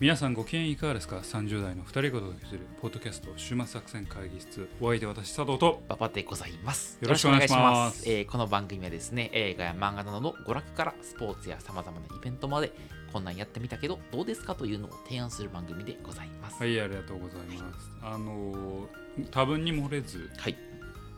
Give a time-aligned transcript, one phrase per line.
[0.00, 6.96] 皆さんご機嫌いかがですか ?30 代の2人がお届けするポッドキャスト週末作戦会議室お相手は私佐藤とババでございます。
[7.02, 12.72] よろしくお願いしますよろくお願いしますえーこの番組はですね、映画や漫画などの娯楽からスポーツやさまざまなイベントまで、
[13.12, 16.58] こんなんやってみたけど、どうですかというのを提案する番組でございます。
[16.58, 20.56] はいありがとうございますあのー多分に漏れず、はい。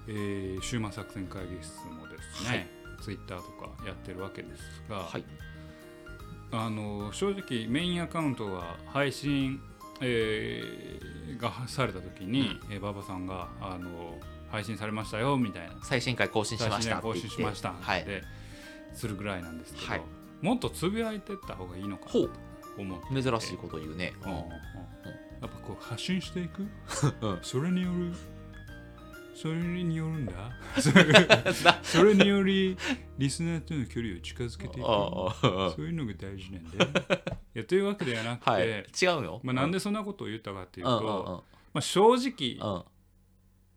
[0.09, 2.67] えー週末作戦会議室もですね、はい
[3.01, 5.25] ツイッターとかやってるわけですが、はい。
[6.53, 9.61] あの正直メインアカウントが配信、
[10.01, 14.19] えーがされた時に、えー馬場さんがあの
[14.51, 15.75] 配信されましたよみたいな。
[15.83, 17.15] 最新回更新しましたって更。
[17.15, 18.05] 新しましたっはい。
[18.05, 18.23] て
[18.93, 20.03] するぐらいなんですけど、はい。
[20.43, 22.31] もっとつぶやいてった方がいいのかなほと
[22.79, 24.13] 思う、う、珍しいこと言うね。
[24.25, 24.43] うんうんうん。
[24.43, 24.51] やっ
[25.41, 26.67] ぱこう発信していく？
[27.23, 27.39] うん。
[27.43, 28.13] それによる
[29.43, 30.33] それによるんだ。
[31.65, 31.81] な。
[31.83, 32.77] それにより
[33.19, 34.87] リスナーとの距離を近づけていく。
[34.87, 35.35] あ
[35.75, 36.91] そういうのが大事なんだよ
[37.57, 38.65] いやというわけではなくて、はい。
[38.65, 38.85] 違
[39.21, 39.41] うよ。
[39.43, 41.35] まあ、なんでそんなことを言ったかっていううんと、うん。
[41.75, 42.85] まあ、正直。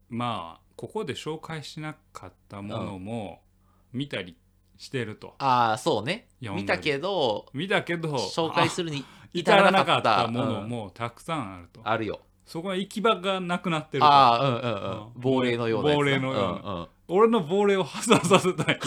[0.07, 3.41] まあここで紹介しなかったものも
[3.91, 4.37] 見たり
[4.77, 6.27] してると、ああ、そうね。
[6.41, 10.27] 見たけど、見たけど紹介するにあ至らなかった。
[10.27, 12.21] ものうんもたくさんあると、あるよ。
[12.45, 14.05] そこは行き場がなくなってると。
[14.05, 14.91] ああ、うんうんうん。
[14.91, 15.11] うん。
[15.15, 15.95] 亡霊のような。
[15.95, 16.73] 亡霊のような。
[16.73, 16.87] うんうん。
[17.07, 18.79] 俺の亡霊を破産させたい。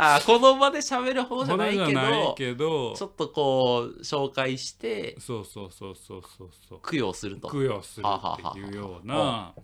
[0.00, 2.94] あーこの場で喋る方じゃないけほどじゃないどけど。
[2.94, 6.50] ちょっとこう紹介してそうそうそうそうそう。
[6.68, 7.48] そう供養すると。
[7.48, 9.54] 供養するっていうような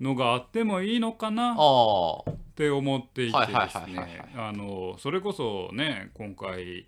[0.00, 1.54] のがあってもいいのかな？
[1.54, 4.32] って思っていてですね。
[4.36, 6.86] あのそれこそね今回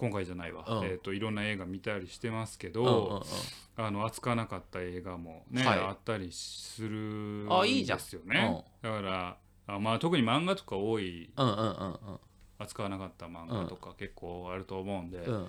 [0.00, 0.84] 今回じゃないわ、うん。
[0.86, 2.92] えー、といろんな映画見たりしてますけうんうんうん。
[2.94, 3.26] ど、
[3.76, 5.78] あの扱わなかった映画もね、はい。
[5.78, 6.88] あったりする
[7.44, 7.98] んあいいじゃん。
[7.98, 11.98] ですよね、だからあまあ特に漫画とか多いうんうんうん
[12.58, 15.34] 扱わなかった漫画とか結構あると思うんで、うん。
[15.34, 15.48] うん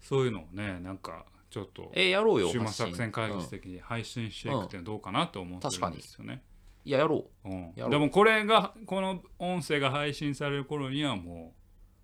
[0.00, 6.42] そういうのをねなんかちょっとえーやろうよ週末作戦会議室的に配信していくっていうのはどうかなと思ってるんですよね。
[6.84, 7.48] いややろう。
[7.48, 7.72] ん。
[7.74, 11.52] やろうでもこれがこの音声が配信される頃にはも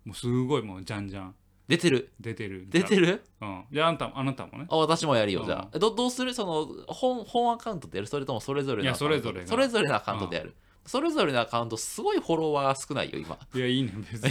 [0.05, 1.29] うもうすごいもうじゃんじゃん。
[1.29, 1.33] う
[1.67, 2.11] 出てる？
[2.19, 2.65] 出てる。
[2.69, 3.23] 出てる？
[3.41, 3.63] うん。
[3.71, 4.65] であんたもあなたもね。
[4.69, 5.43] あ私もやるよ。
[5.45, 5.67] じゃうんあ。
[5.73, 6.33] えどどうする？
[6.33, 8.07] その本本アカウントでやる？
[8.07, 9.47] それともそれぞれのいやそれぞれが。
[9.47, 10.53] それぞれのアカウントでやる。
[10.85, 13.39] それぞれのアカウントすごいフォロワー少ないよ今。
[13.55, 14.23] いやいいね別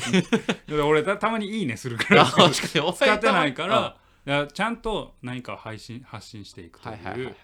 [0.69, 0.81] に。
[0.81, 2.23] 俺たたまに「いいね」 するから。
[2.23, 2.39] あ確
[2.73, 3.71] かに ってないかうん。
[3.71, 3.97] ら
[4.27, 7.33] いやちゃんと何かを配信発信していくとはいはいはいはい。
[7.33, 7.37] いう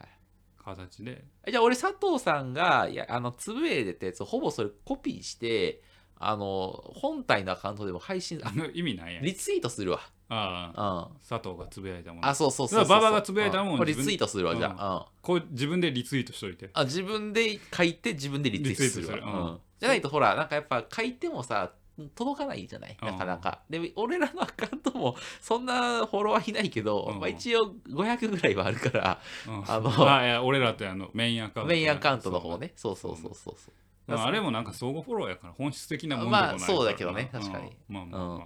[0.64, 1.24] 形で。
[1.50, 5.82] じゃあ俺佐藤さんがいやあのつぶやいてたやつほぼそれコピーして
[6.22, 9.25] あの本体のアカウントでも配信ああの意味ないやん。
[9.25, 10.00] リツイートするわ。
[10.28, 11.08] ああ。
[11.10, 11.19] うん。
[11.26, 13.78] 佐藤がつぶやいたものあそうそうそうそう馬場がつぶやいたもんうん。
[13.78, 15.04] これリツイートするわじゃあ,、うん。
[15.22, 16.69] こう自分でリツイートしといて。
[16.75, 19.32] あ自分で書いて自分でリツイートするわ。
[19.32, 19.47] うん。
[19.47, 19.59] うん。
[19.78, 21.72] じゃないとほらなんかやっぱ書いてもさ
[22.14, 23.09] 届かないじゃないうん。
[23.09, 27.19] なかなか、で俺らのアカウントもそんなフォロワーいないけど、うん。
[27.19, 29.64] まあ、一応500ぐらいはあるからうん。
[29.66, 31.70] あのあいや俺らってあのメインアカウント。
[31.70, 32.72] メインアカウントの方ね。
[32.76, 32.97] そう。
[32.97, 33.75] そうそうそうそう
[34.16, 37.66] あれもなんか相互フォローやから本質的なものでもないまあそうだけどね確かに。
[37.66, 37.94] うん。
[37.94, 38.41] まあまあまあ、うん。
[38.41, 38.44] い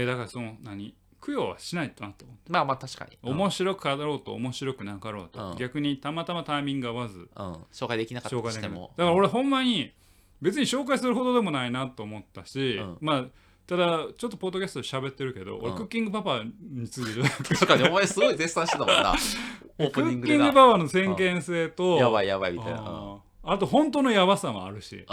[0.00, 0.94] やだからその何？
[1.24, 3.32] 供養はしないとなと思ってまあまあ確かに、うん。
[3.32, 5.56] 面白くあろうと面白くなかろうと、うん。
[5.56, 7.18] 逆にたまたまタイミングが合わず。
[7.18, 7.26] うん、
[7.72, 8.90] 紹介できなかった紹介できないとしても。
[8.96, 9.92] だから俺ほんまに
[10.40, 12.98] 別に紹介するほどでもないなと思ったし、うん。
[13.00, 13.24] まあ
[13.66, 15.76] ただちょっとポッドキャストで喋ってるけど、俺うん。
[15.76, 19.14] クッキングパパについて 確かにお前すごい絶賛してたもんな。
[19.90, 22.80] クッキングパパの先見性と、 やばいやばいみたいな。
[22.80, 22.84] う
[23.16, 25.06] んあと本当のやばさもあるし、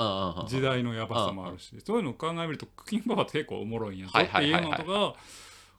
[0.47, 3.99] 時代のやばさもあるし、そういうのを考えるとクッキングパパって結構おもろいん。
[3.99, 5.15] やっていうのとか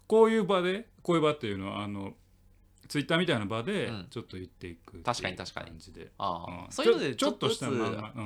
[0.07, 2.15] こういう場でこういう場っていうのはあの
[2.89, 4.07] ツイッターみたいな場でうん。
[4.11, 5.67] ちょっと言っていく確かに確かに。
[5.71, 6.13] 感じで。
[6.71, 7.67] そういうのでちょっとした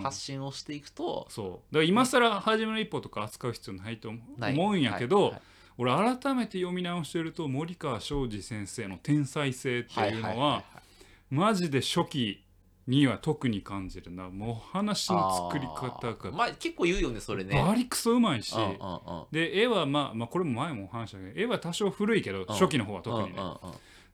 [0.02, 1.74] 発信をしていくと、そう。
[1.74, 5.34] だから今更初めの一歩とか扱う必要ないと思うんやけど、
[5.78, 10.64] 俺改めて読み直してると森川庄司先生の天才性っていうのは,、
[11.30, 12.44] マジで初期
[12.88, 14.28] には特に感じるな。
[14.30, 17.62] もう話の作り方がまあ結構言うよねそれね。
[17.62, 18.76] バリクソうまいし、うんうんうん。
[19.30, 23.56] で絵はまあ、まあ、これも前もお話したけど絵は多少古いけど、初期の方は特にね、うんうんうん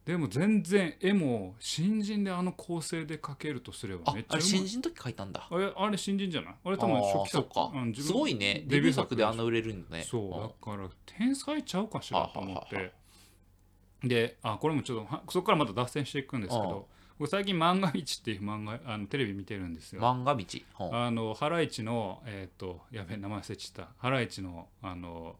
[0.04, 5.48] でも全然絵も新人であの構成で描けるとすればあめっちゃあれ新人の時書いたんだ。
[5.50, 6.54] あれあれ新人じゃない？
[6.62, 7.72] あれ多分初期そっか。
[7.74, 8.64] うんすごいね。
[8.66, 10.02] デビュー作であんな売れるんだね。
[10.02, 10.30] そう
[10.66, 12.92] だから天才ちゃうかしらと思って。
[14.06, 16.68] であこれもちょっとはそこからまた脱線していくんですけうん。
[16.68, 16.86] ど
[17.18, 20.00] 僕最近「漫画道」っていう漫画あのテレビ見てるんですよ。
[20.02, 20.44] 漫画道？
[20.80, 20.90] う。
[20.92, 23.92] んあのハライチのえっ、とやべえ名前忘れちゃった。
[23.98, 25.36] ハライチのあの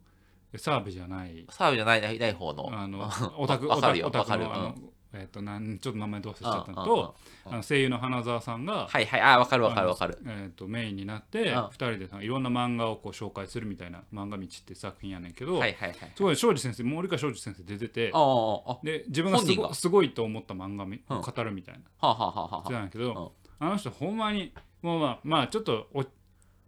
[0.57, 1.45] 澤部じゃない。
[1.51, 2.71] 澤部じゃないない方の。
[2.73, 3.05] あのうん
[3.43, 4.75] オタクわかるよオタクわかるのあの
[5.15, 7.15] えっとなんちょっと名前どうせしちゃったのと
[7.47, 9.21] あの声優の花澤さんがはいはい。
[9.21, 10.19] あわかるわかるわかる。
[10.27, 22.63] えー、とメインになってうん2人でさいろんな漫画をこう紹介するみたいな「漫画道」って作品やねんけど、はいはいはいすごい庄司先生森川庄司先生出ててあああで自分がすごすごいと思った漫画を語るみたいなはあはあはあはあ。
[22.65, 24.53] 人なんやけど、あの人ほんまに
[24.83, 26.05] もうまあまあちょっとお、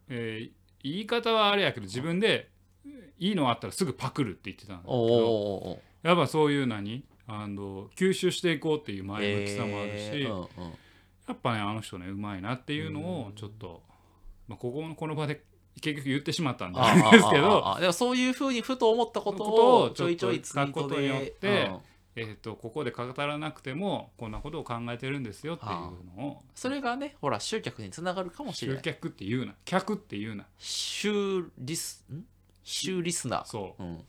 [0.09, 0.57] えー
[0.87, 2.49] 言い方はあれやけど自分で
[3.19, 10.47] いいのあったらすぐパクるって言ってたんだけどやっぱそういう何あの吸収していこうっていう前向きさもあるし、えーうんうん。
[11.29, 13.83] やっぱねあの人ねうまいなっていうのをちょっと、
[14.49, 15.43] まあ、ここのこの場で
[15.81, 21.79] 結局言ってしまったんですけどでもそういうふうにふと思ったことををちょいちょいツイート書くことによっでてうん。
[22.19, 25.73] えー、とここで語らなくてもこんなことを考えてるんですよっていう
[26.19, 30.47] のをそれがねほら集客につながるかもしれな集い客って言うな客って言うな。
[30.59, 32.25] 集リスん？
[32.65, 33.45] 集リスナー。
[33.45, 33.83] そう。
[33.83, 34.05] うん。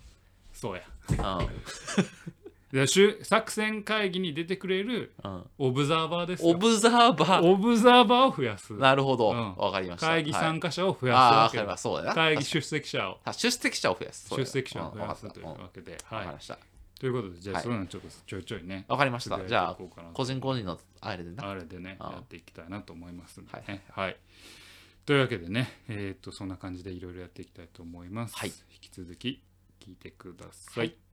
[0.54, 0.84] そうや。
[1.10, 1.14] う
[1.44, 1.48] ん
[2.72, 5.44] で集作戦会議に出てくれるうん。
[5.58, 6.50] オブザーバーですよ。
[6.50, 7.46] オブザーバー。
[7.46, 8.74] オブザーバーを増やす。
[8.74, 9.32] なるほど。
[9.32, 9.56] うん。
[9.56, 10.08] わかりました。
[10.08, 13.20] 会議はい参加者を増やすああわかりますそうだな会議出席者を。
[13.24, 14.28] あ出席者を増やす。
[14.28, 16.26] そうだ出席者を増やすうんというわけで、ったはい。
[16.26, 16.60] わかりました。
[17.00, 17.64] ということでじゃあはい。
[17.64, 18.86] そういうのちょっとちょいちょいね。
[18.90, 19.40] わかりました。
[19.46, 20.14] じゃあこうかなと。
[20.14, 21.50] 個人個人のあれでな。
[21.50, 24.18] あれでねああやっていきたいなと思いますんではねはい、
[25.06, 28.50] というわけでねえっ、とそんな感じでいろいろやっていきたいと思います、はい。
[28.50, 29.42] 引き続き
[29.80, 31.07] 聞いてください、はい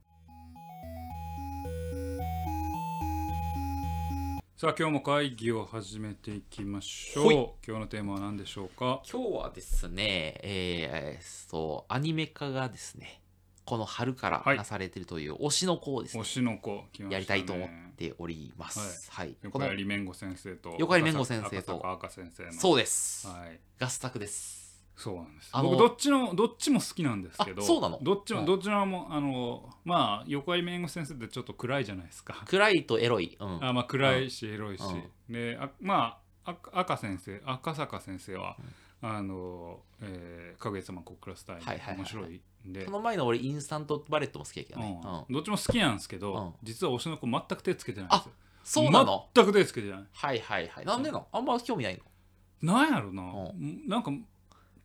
[4.57, 7.33] さあ今日も会議を始めていきましょう
[7.67, 9.01] 今日のテーマは何でしょうか？
[9.05, 13.19] 今日はですね、えー、そう、アニメ化がですね、
[13.65, 19.11] この春からはいなされているという推しの子をですね、推しの子ねやりたいと思っております。
[19.11, 19.35] はい。
[19.51, 23.27] この横槍弁護先生と横槍弁護先生と赤坂赤先生のそうです。
[23.27, 24.64] はい合作です。
[24.95, 25.51] そうなんです。
[25.53, 27.99] 僕どっちのどっちも好きなんですけどあそうなの？
[28.01, 32.43] どっちうんもどっちのもあのまあ横槍弁護士先生ってちょっと暗いじゃないですか。
[32.45, 33.37] 暗いとエロい。
[33.39, 33.63] うん。
[33.65, 34.83] あまあ暗いしエロいし。
[35.29, 38.55] うであまああ赤先生赤坂先生は
[39.01, 41.97] あのえーかぐや様コクラスタイルはいはいはいはい。
[41.97, 42.85] 面白いんで。
[42.85, 45.01] その前の俺、インスタントバレットも好きやけどね。
[45.03, 45.15] ううん。
[45.17, 45.25] ん。
[45.29, 46.21] どっちも好きなんですけうん。
[46.21, 48.31] ど実は推しの子全く手つけてないんですよ。
[48.63, 49.27] そうなの？
[49.35, 49.99] 全く手つけてない。
[50.11, 50.85] はいはいはい。
[50.85, 51.27] なんでの？
[51.31, 52.73] あんま興味ないの？
[52.73, 53.21] なんやろな。
[53.21, 53.53] う
[53.87, 54.11] なんか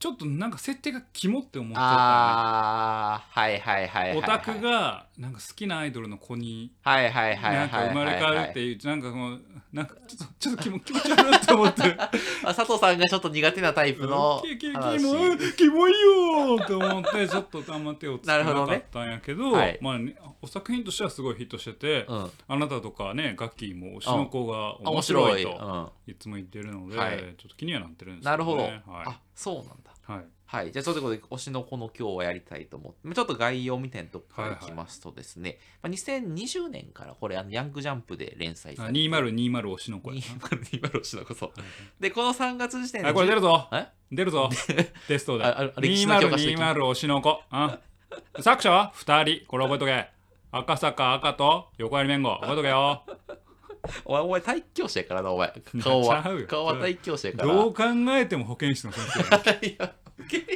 [0.00, 4.22] ちょっとなんか設定がキモって思っちゃっあー、はいはいはいはいはい。
[4.22, 7.54] たオタクがなんか好きなアイドルの子にはいはいはい。
[7.54, 9.40] なんか生まれ変わるっていうなんかこう
[9.74, 11.82] なんかちょっとちょっと気持ち悪いなって思って。
[12.44, 22.30] あ佐藤さんがちょっと苦手なタイプのキキモいキモいよーって思ってちょっとあんま手をつけなかったんやけどねはいまあね、お作品としてはすごいヒットしてて、うん。
[22.48, 26.14] あなたとかねガッキーも推しの子があ面面白いと白い。
[26.14, 27.18] つも言ってるので、はい。
[27.18, 29.04] ちょっと気にはなってるんですけなるほど、ねはい。
[29.08, 30.24] あそうなんだはい。
[30.44, 30.72] はい。
[30.72, 41.50] じゃあちょっとこで推しの子の今日はやりたいと思ってちょっと概要みたいなとこからいきますとですね、まあ、2020年からこれあのヤングジャンプで連載さあれて2020推しの子や2020推しの子そう。
[42.00, 43.68] でこの3月時点でなあこれ出るぞ。
[43.72, 43.86] え？
[44.10, 44.50] 出るぞ。
[45.06, 47.40] テストでああ歴史の教科書的2020推しの子。
[47.50, 47.78] あ
[48.40, 49.46] 作者は2人。
[49.46, 50.08] これ覚えとけ。
[50.50, 52.36] 赤坂赤と横槍弁護。
[52.40, 53.04] 覚えとけよ。
[54.04, 55.52] お前お前体教師やからなお前。
[55.80, 56.24] 顔は。
[56.48, 57.54] 顔は体教師やから。
[57.54, 59.04] どう考えても保健室の先
[59.60, 59.94] 生 いや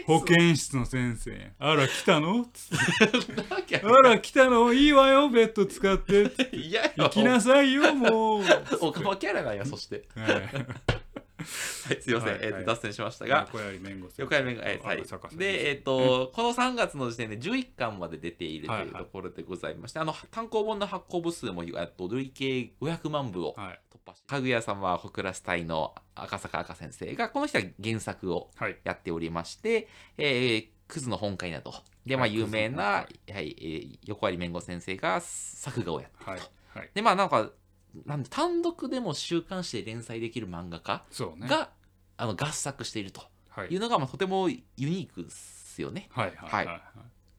[0.06, 0.76] 保健室。
[0.76, 1.52] の先生。
[1.58, 2.44] あら来たの？
[2.52, 3.76] つって。
[3.76, 4.72] あら来たの？
[4.72, 6.32] いいわよベッド使って。
[6.56, 8.42] いや行きなさいよもう。
[8.80, 10.04] おかまキャラなんやそして。
[10.14, 10.34] はい。
[10.34, 12.38] はいすいません、はいはい。
[12.42, 13.46] えーと脱線しましたが。
[13.52, 15.36] 横槍弁護士横山が、えーはい。
[15.36, 19.04] で、えっ、と、この3月の時点で11巻まで出ているとはいいうはい。
[19.04, 23.54] ところでございまして、あの、単行本の発行部数も、えっと、累計500万部を
[24.26, 28.76] かぐや様小倉スタイの赤坂赤先生が、この人は原作をはい。
[28.84, 36.42] やっておりまして、えー、クズの本会など、で、まあ、はい有名な、クはい、えー横割弁護先生が作画をやってはいる
[36.72, 36.78] と。
[36.78, 36.90] はい。
[36.94, 37.50] で、まあ、なんか、
[38.06, 41.48] なんで単独でも週刊誌で連載できる漫画家そうね。
[41.48, 41.70] が、
[42.16, 43.22] あの合作していると。
[43.48, 43.68] はい。
[43.68, 46.08] いうのが、まあ、とてもユニークですよね。
[46.10, 46.80] はいはいはい。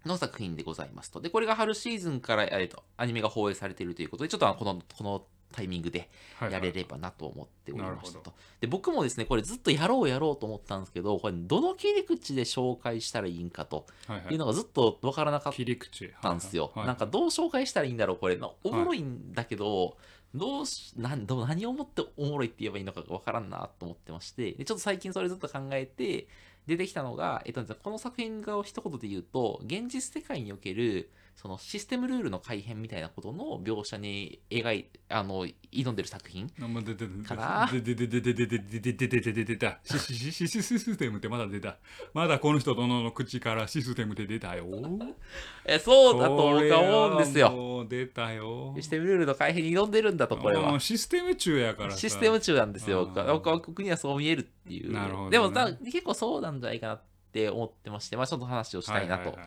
[0.07, 1.19] の作品でございますと。
[1.19, 8.33] で、これが春シーズンから、えっと、アニメが放映されているということで、ちょっとあのこの、このタイミングではいやれればなと思っておりましたと。
[8.59, 15.53] で、僕もですね、これずっとやろうやろうと思ったんですけど、これどの切り口で紹介したらいいんかとはいうのがずっとわからなかっ
[16.21, 16.71] たんですよ。
[16.75, 18.39] なんかどう紹介したらいいんだろう、これ。
[18.63, 19.97] おもろいんだけど、
[20.33, 26.27] どうしなんどう何をもっておもろいって言えばいいのかわからんなと思ってまして、でちょっと最近それずっと考えて、
[26.67, 37.69] 出てきたのが、えっと、この作品が一言で言うと、現実世界におけるそのシステムルールの改変みたいなことの描写に描いあの挑んでる作品かな？
[37.71, 41.75] 出て出て出て出て出て出て出て出たシシシシシシステムってまだ出た
[42.13, 44.65] まだこの人殿の口からシステムって出たよ
[45.65, 59.37] えそうだと僕は思うんですよ出たよシステムルールの改変に挑んでるんだとこれはシステム中やからさシステム中なんですよ僕は僕にはそう見えるっていうなるほどねでもだ結構そうなんじゃないかなって思ってましてまあちょっと話をしたいなと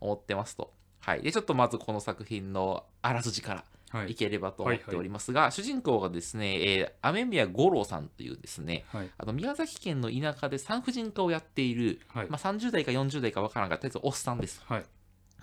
[0.00, 0.72] 思ってますと。
[1.00, 1.22] はい。
[1.22, 4.10] でちょっとまずこの作品のあらすじからはい。
[4.10, 9.10] いければと思っておりますが、主人公がですね、えー、雨宮五郎さんというですね、はい。
[9.16, 12.28] あの宮崎県の田舎で産婦人科をやっている、はい。
[12.28, 14.60] まあ、30代か40代かわからんが、とりあえずおっさんです。
[14.66, 14.84] はい。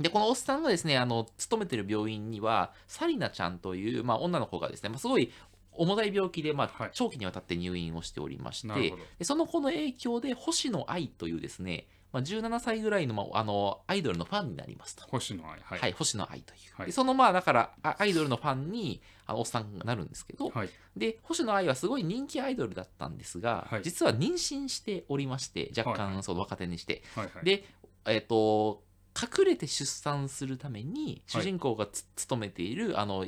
[0.02, 5.32] で、このおっさんがですね、あの、勤めてる病院には、サリナちゃんという、まあ、女の子がですね、まあ、すごい
[5.74, 15.06] 重たい病気で、まあはい、長期にわたって入院をしておりましてなるほど、でその子の影響で、星野愛というですね、まあ、17歳ぐらいの,、まあ、あのアイドルのファンになりますと。
[15.08, 16.60] 星野愛ははい、星野愛という。
[16.76, 16.86] はい。
[16.88, 20.70] でそのまあだからあアイドルのファンにあのおっさんがなるんですけど、はい。
[20.98, 23.82] で星野愛はすごい人気アイドルだったんですが、はい。
[23.84, 26.00] 実は妊娠しておりまして若はい。
[26.00, 27.46] は干その若手にして、はいはい。
[27.46, 27.64] で
[28.06, 28.84] えっ、と
[29.16, 31.44] 隠れて出産するために主はい。
[31.46, 33.26] 人公がつ、勤めているあの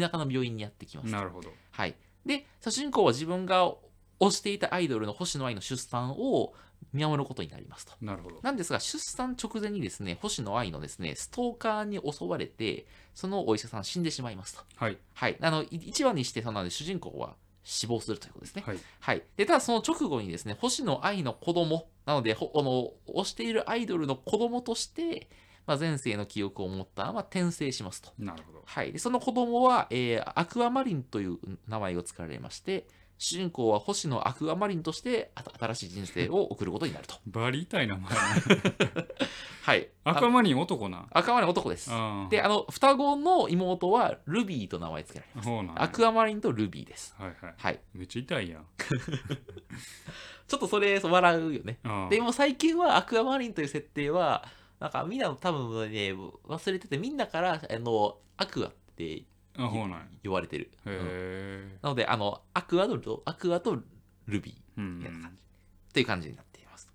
[0.00, 3.72] 田舎の病院にやってきますなるほどはい、で主人公は自分が
[4.18, 6.54] 推していたアイドルの星野愛の出産を
[6.92, 14.62] 見守ることになりますとなるほどなんですが、出産直前にですね、星野愛のですね、ストーカーに襲われて、そのお医者さん死んでしまいますと。
[14.76, 15.36] はいはい。
[15.40, 18.62] あの、1話にして、その主人公は死亡するということですね。
[18.64, 19.22] はいはい。
[19.36, 25.28] で、ただその直後にですね、星野愛の子供、なので、ほあの、推しているアイドルの子供として、
[25.66, 28.10] まあ、前世の記憶を持ったまま転生しますと。
[28.18, 28.92] なるほどはい。
[28.92, 32.86] で、その子供は、えーアクアマリンという名前を付けられまして、
[33.18, 37.16] 主人公は星野アクアマリンとしてあ新しい人生を送ることになると。
[37.26, 38.12] バリ痛いな前
[39.62, 39.88] はい。
[40.04, 41.88] 赤マリン男なあ赤マリン男です。
[41.90, 45.46] あで、あの、双子の妹はルビーと名前付けられます。
[45.46, 47.14] あそうなんやアクアマリンとルビーです。
[47.18, 47.80] はいはいはい。
[47.94, 48.66] めっちゃ痛いやん
[50.46, 51.78] ちょっとそれ、笑うよね。
[52.10, 54.44] でも最近はアクアマリンという設定は、
[54.80, 59.24] なんかみんな多分ね、忘れてて、みんなから、あの、アクアって
[59.56, 60.70] あそうなんや呼ばれてる。
[60.86, 63.82] へうんえなので、あの、アクアと、アクアと
[64.26, 64.80] ルビー。
[64.80, 65.42] うんみたいな感じ。
[65.94, 66.90] という感じになっています。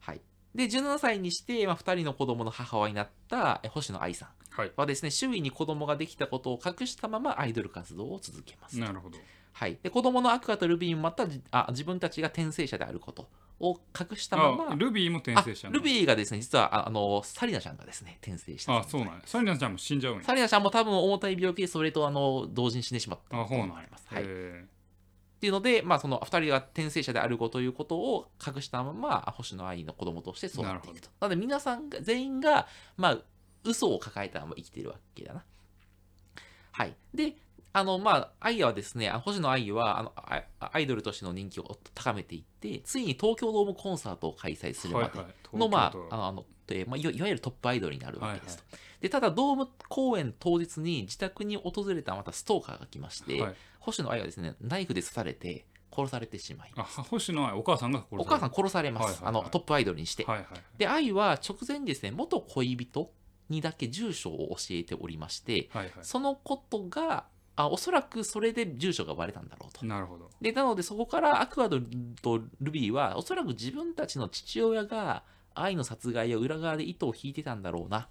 [0.00, 0.20] はい。
[0.54, 8.78] で、17歳にして、まあ、2人の子供の母親になったえ星野愛さんはいはですね、周囲に子供ができたことを隠したままアイドル活動を続けます。
[8.78, 9.18] なるほど
[9.52, 9.78] はい。
[9.82, 13.28] で、子供のアクアとルビーもまたじあ自分たちが転生者であること
[13.62, 18.78] を隠したまま、あルビーも転生したルビーがですね、実はああのサリナちゃんがですね、転生した。
[18.78, 24.06] あそうなんやサリナちゃんも死んじゃうんやサリナちゃんも多分重たい病気でそれとあの同時に死んでしまったあそうなんやと思われます。
[24.08, 24.22] はい。
[24.24, 24.64] っへ
[25.42, 31.08] ていうので、まあ、その2人が転生者であることということを隠したまま、星野愛の子供として育っていくと。
[31.20, 33.18] なので、皆さんが、全員が、まあ、
[33.64, 35.44] 嘘を抱えたまま生きてるわけだな。
[36.70, 36.94] はい。
[37.12, 37.34] で、
[37.72, 48.62] あの、まあ、愛はですね、星野愛はあのあアイドルとしての人気を高めていって、ついに東京ドームコンサートを開催するまでえはいはいの、まあ、あのあのでまあ、いわゆるトップアイドルになるわけですと。
[48.70, 53.54] はいで、ただ、ドーム公演当日に自宅に訪れたまたストーカーが来まして、はい。
[53.80, 59.28] 星野愛はですね、ナイフで刺されて殺されてしまい、あ星野愛お母さんが殺されお母さん殺されます、はいはいはい。
[59.28, 60.24] あのトップアイドルにして。
[60.24, 60.46] はいはい。
[60.78, 63.12] で、愛は直前にですね、元恋人
[63.48, 65.92] にだけ住所を教えておりまして、はいはい。
[66.02, 67.26] そのことが、
[67.62, 69.84] あおそらくそれで住所がバレたんだろうと。
[69.84, 71.78] なるほどで、なのでそこからアクアド
[72.20, 75.22] とルビーは、おそらく自分たちの父親が
[75.54, 78.08] 愛の殺害を裏側で糸を引いてたんだろうなっ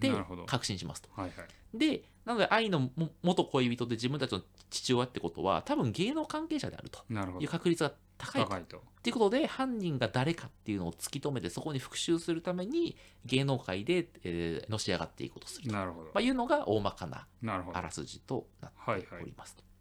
[0.00, 0.10] て
[0.46, 1.08] 確信しますと。
[1.14, 7.04] はいはいで、なので愛のも元恋人で自分たちの父親ってことは、多分芸能関係者であると
[7.40, 8.48] いう確率が高いと。
[8.48, 17.26] 高いとっていうことで、犯人が誰かっていうのを突き止めて、そこに復讐するために、芸能界で、えーのし上がっていこうとすると、まなるほどあ、いうのが大まかな
[17.74, 19.62] あらすじとなってはいはいおりますと。
[19.62, 19.73] はい。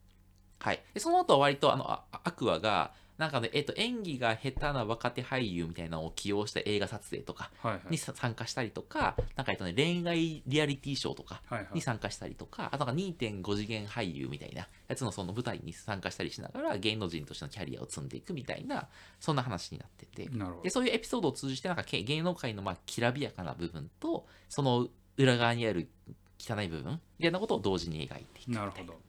[0.93, 7.91] でその後は割と、あの、あアクアが、なんかね、えっ、と、演技が下手な若手俳優みたいなのを起用した映画撮影とかはいはい。
[7.91, 11.69] にさ参加したりとか、なんかえっとね、恋愛リアリティショーとかはいはい。
[11.75, 18.87] に参加したりとか、あとなんか2.5次元俳優みたいなやつのその舞台に参加したりしながら芸能人としてのキャリアを積んでいくみたいな、
[19.19, 20.63] そんな話になってて、なるほど。
[20.63, 25.87] でそういうエピソードを通じてなんかけ芸能界のまあきらびやかな部分と、その裏側にある
[26.39, 28.99] 汚い部分みたいなことを同時に描いていくみたいなるほど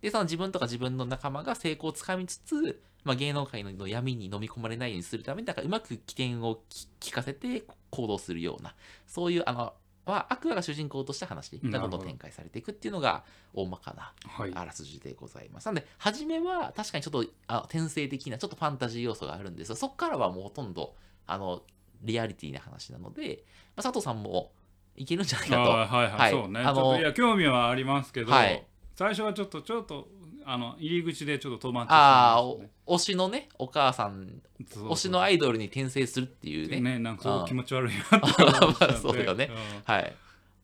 [0.00, 8.74] で、その自分とか自分の仲間が成功をつかみつつ、まあ、芸能界の闇に飲み込まれないようにするために、だからうまく起点をき聞かせて行動するような、
[9.06, 9.74] そういう、あの、
[10.06, 14.52] まあ、アクアが主人公とした話がどんどん展開されていくっていうのが大まかなはい。
[14.54, 15.66] あらすじでございます。
[15.66, 20.94] なので、初めは確かにちょっとあ転生的な、ちょっとファンタジー要素があるんですが、そこからはもうほとんど、
[21.26, 21.62] あの、
[22.02, 23.44] リアリティな話なので、
[23.76, 24.52] まあ、佐藤さんも
[24.96, 25.62] いけるんじゃないかと。
[25.62, 26.30] はいはい、はい。
[26.30, 26.60] そうね。
[26.60, 28.66] あのいや興味はありますけど、はい
[29.00, 30.08] 最初はちょっとちょっと
[30.44, 32.42] あの入り口でちょっと止まってしああ、
[32.86, 36.82] 推しのね、お母さん、推しのアイドルに転生するっていうね。
[36.82, 39.50] ねなんか気持ち悪いなって思うよね
[39.84, 40.16] はい。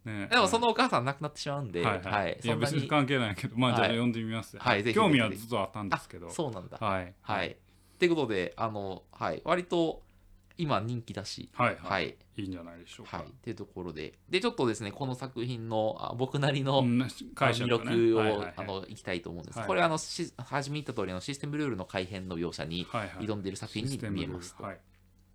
[0.05, 2.47] うんねでもそのお母さん亡くなってしまうんで、はいはい、い。
[2.47, 2.73] やそんなに。
[2.75, 3.91] 別に関係ないけどまあじゃあはい。
[3.93, 6.29] 読んでみます、はいぜひ興味はずっとあったんであすけど。
[6.29, 6.77] そうなんだ。
[6.79, 7.15] はい。
[7.23, 7.49] はい。
[7.49, 7.57] っ
[7.99, 9.41] てことで、あの、はい。
[9.47, 10.03] 割と
[10.59, 12.17] 今人気だし、はいはい、はい。
[12.37, 13.27] い、いんじゃないでしょうか、はい。
[13.27, 14.15] っていうところで。
[14.29, 18.55] で、ちょっとですね、この作品のあ僕なりの、魅力を、はいはいはい。
[18.57, 19.69] あのいきたいと思うんです、はい。
[19.69, 23.27] これはあのし初めに言った通りのシステムルールの改変の描写にはいはい。
[23.27, 24.65] 挑んでいる作品に見えますと。
[24.65, 24.79] はい。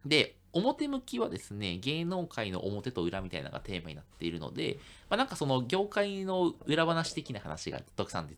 [0.05, 8.35] で表向きはですね芸能界の表と裏みたいなのがテーマになっているので、まあ、なんかその業界の裏話的な話が徳さんで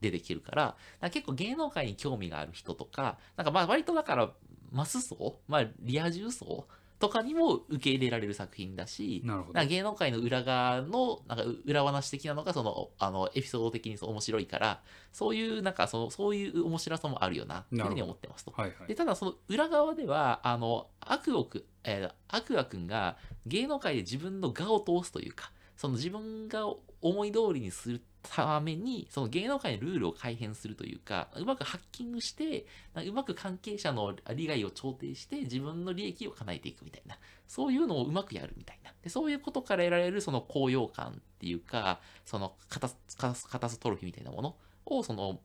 [0.00, 4.30] 出てきてるからか結構芸能界に興味がある人とかなんかまあ割とだから
[4.72, 6.66] マス層、まあ、リア充層
[6.98, 9.22] とかにも受け入れられる作品だし
[9.66, 14.80] 芸能界の裏側のなんか裏話的なのがそのあのエピソード的に面白いから
[15.12, 18.52] そういうなんかそのそういう面白さもあるよなっていうふうに思ってますと。
[18.56, 18.88] はいはい。
[18.88, 26.66] でただその裏側ではあのアクオく、えーアクア君が芸能界で自分の我を通すというかその自分が
[27.00, 32.66] 思い通りにするためにその芸能界のルールを改変するというかうまくハッキングして
[33.06, 37.16] うまく関係者の利害を調停して自分の利益を叶えていくみたいな。
[37.46, 38.92] そういうのをうまくやるみたいな。
[39.02, 44.56] でそういうことから得られるその高揚感っていうかそのカタカタストロフィーみたいなもの。
[44.90, 45.40] をその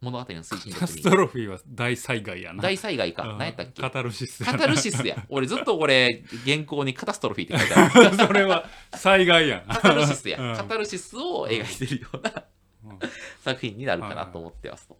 [0.00, 2.62] 物語の推進カタストロフィーは大災害やな。
[2.62, 3.22] 大災害か。
[3.24, 3.38] うん。
[3.38, 3.82] 何やったっけ？
[3.82, 4.46] カタルシスや。
[4.46, 5.24] カなタルシスや。
[5.28, 8.16] 俺ずっとこれ、原稿にカタストロフィーって書いてある。
[8.26, 9.58] それは災害や。
[9.58, 10.38] んカタルシスや。
[10.40, 10.56] うん。
[10.56, 12.44] カタルシスを描いてるような
[12.84, 12.98] うん。
[13.42, 14.98] 作品になるかなと思ってますと。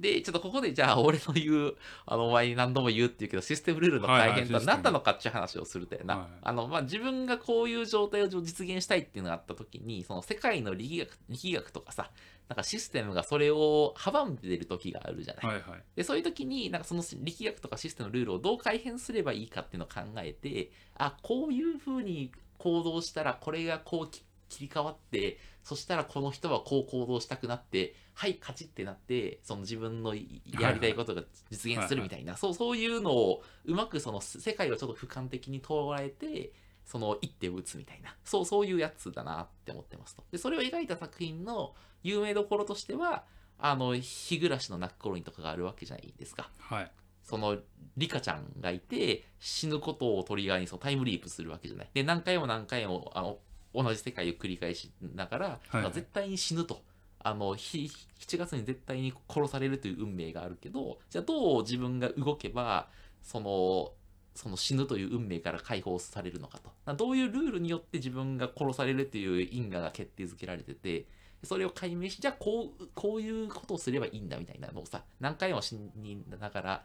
[0.00, 1.74] で、ちょっとここでじゃあ俺の言う、
[2.06, 6.16] あの、お前に何度も言うって言うけど、システムルールの改変とは何なのかっていう話をするとやな。
[6.16, 12.10] はいあの、まあ、自分がこういう状態を実現したいっていうのがあった時に、その世界の力学、力学とかさ、
[12.48, 15.46] なんかシステムがそれを阻んでる時があるじゃない。
[15.46, 36.52] はいはいでそういう時になんかその力学とかシステムのルールをどう改変すればいいかっていうのを考えてあこういうふうに行動したらこれがこうき切り替わってそしたらこの人はこう行動したくなってはい勝ちってなってその自分のいやりたいことが実現するみたいな、そうそういうのをうまくその世界をちょっと俯瞰的に捉えて
[36.84, 38.14] その一手を打つみたいな。
[38.22, 40.24] そうそういうやつだなって思ってますと。
[40.30, 43.24] でそれを描いた作品の有名どころとしては
[43.58, 46.50] あの日暮らしの泣く頃にとかがあるわけじゃないですか。
[46.58, 46.90] はい。
[47.22, 47.56] その
[47.96, 51.90] リカちゃんがいて死ぬことをトリガーにそのタイムリープするわけじゃない。
[51.94, 53.38] で何回も何回もあの
[53.74, 55.92] 同じ世界を繰り返しながら、はいはい。
[55.94, 56.82] 絶対に死ぬと
[57.22, 57.90] あの7
[58.38, 62.88] 月に絶対に殺されるという運命があるけどじゃあどう自分が動けば
[63.22, 63.92] その
[64.34, 71.06] その死ぬという運命から解放されるのかとどういうルールによって自分が殺されるという因果が決定づけられてて
[71.44, 76.84] それを解明しじゃあこうこういうことをすればいいんだみたいなのをさ何回も死にながら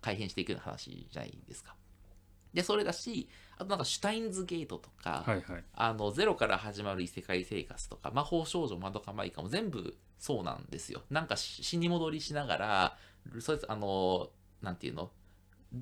[0.00, 1.74] 改変していくような話じゃないですか。
[2.52, 5.64] でそれだしあとなんかシュタインズゲートとか、はいはい。
[5.74, 11.02] あのゼロから始まる異世界生活とか魔法少女まどかマイカも全部そうなんですよ。
[11.10, 12.96] なんかし死に戻りしながら
[13.40, 15.10] そあのなんていうの？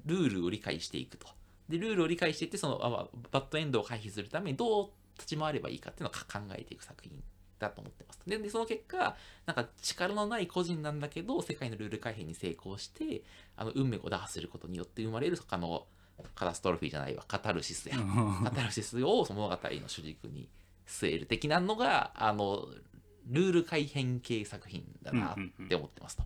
[0.06, 1.26] ルールを理解していくと。
[1.68, 7.12] でルールを理解していってそのあまあバッドエンドを回避するためにどう立ち回ればいいかっていうのをか考えていく作品
[7.58, 8.20] だと思ってます。
[8.26, 13.22] ででその結果なんか力のない個人なんだけど世界のルール改変に成功して
[13.56, 15.86] あの運命を打破することによって生まれるあの
[16.34, 17.24] カタストロフィーじゃないわ。
[17.26, 17.96] カタルシスや。
[18.44, 20.48] カタルシスをその物語の主軸に
[20.86, 22.66] 据える的なのがあの
[23.26, 26.24] ルール改変系作品だなって思ってますと。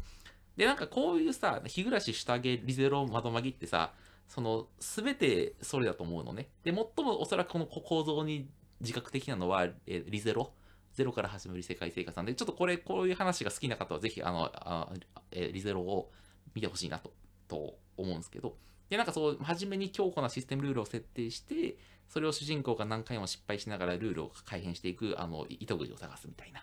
[0.57, 3.93] でなんかこういうさ日暮らし下着リゼロ窓まぎってさ
[4.29, 6.49] その全てそれだと思うのね。
[6.63, 8.49] で最もおそらくこの構造に
[8.81, 10.53] 自覚的なのはえリゼロ。
[10.95, 14.89] ゼロから始まる世界生活なんでちょっとこれこういう話が好きな方はぜひあのあ
[15.33, 16.13] えリゼロを
[16.55, 17.13] 見てほしいなと
[17.49, 18.57] と思うんですけど
[18.91, 21.77] でなんかそう初めに強固なシステムルールを設定して
[22.09, 26.61] それを主人公が何回も失敗しながらルールを改変していくあの糸口を探すみたいな。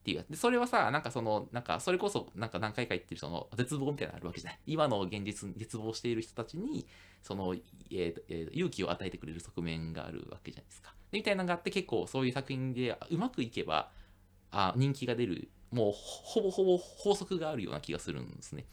[0.00, 0.28] っていうやつ。
[0.28, 4.58] でそれはさなんかそのなんかそれこそなんか何回か言ってるその絶望みたいなのあるわけじゃない。
[4.66, 6.86] 今の現実に絶望している人たちに
[7.22, 10.94] その、えーえー勇気を与えてくれる側面があるわけじゃないですか。
[11.10, 13.90] でみたいなのがあって結構そういう作品でうまくいけば
[14.50, 18.64] あ人気が出るもうほぼほぼ法則があるような気がするんですね。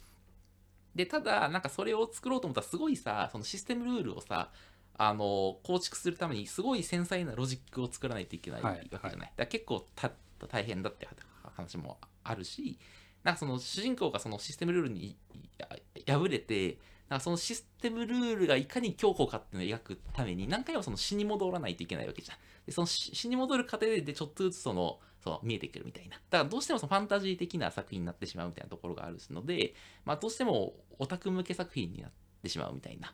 [0.98, 4.50] でただなんかそれを作ろうと思ったらすごいさそのシステムルールをさ
[4.98, 10.12] あの構築するためにすごい繊細なロジックを作らないといけないわはいけじゃない、だから結構た
[10.48, 11.08] 大変だって
[11.56, 12.80] 話もあるし
[13.24, 16.80] なんかその主人公がそのシステムルールにい破れて
[17.10, 22.38] なんかそのシステムルールがいかに強固かっていうのを描くために何回もその死に戻らないといけないわけじゃん。
[22.66, 26.16] でその死死に戻る過程でちょっとずつそのその見えてくるみたいな。
[26.30, 29.74] だからどうしてもそのファンタジー的な作品になってしまうみたいなところがあるので、
[30.06, 32.12] まあ、どうしてもオタク向け作品になっ
[32.42, 33.14] てしまうみたいな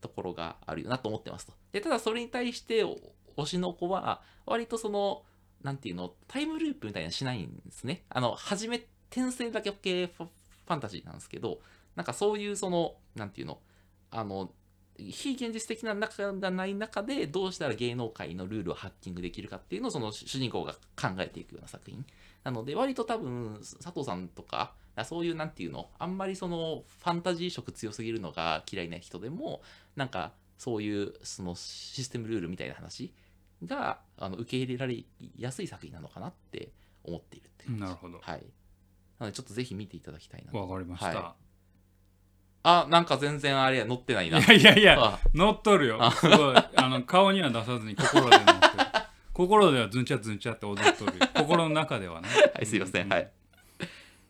[0.00, 1.54] ところがあるよなと思ってますと。
[1.72, 5.22] でただそれに対して推しの子は割とその
[5.62, 8.04] なんていうのタイムループみたいなしないんですね。
[8.10, 11.60] あの初め転生だけ系ファファンタジーなんですけど
[11.96, 13.60] なんかそういうそのなんていうの
[14.10, 14.52] あの
[14.98, 22.04] 非現実的な中がない中でどうしたら芸能界のルールをハッキングできるかっていうのをその主人公が考えていくような作品
[22.44, 24.72] なので割と多分佐藤さんとか
[25.04, 29.62] そういうなんていうのあんまりそのファンタジー色強すぎるのが嫌いな人でも
[29.96, 33.12] なんかそういうそのシステムルールみたいな話
[33.64, 35.04] があの受け入れられ
[35.36, 36.70] やすい作品なのかなって
[37.02, 38.18] 思っているっていうなるほど。
[38.20, 38.44] はい。
[39.18, 40.58] なのでちょっとぜひ見ていただきたいなと。
[40.58, 41.34] わかりました、は
[42.66, 44.38] あなんか全然あれや乗ってないな。
[44.38, 45.18] いやいやいやあ。
[45.34, 46.00] 乗っとるよ。
[46.12, 46.56] すごい。
[46.56, 48.58] あの顔には出さずに心で乗ってる。
[49.34, 51.26] 心ではズンチャズンチャって踊っとるよ。
[51.36, 52.28] 心の中ではね。
[52.54, 53.04] はい、すいません。
[53.04, 53.30] うんはい。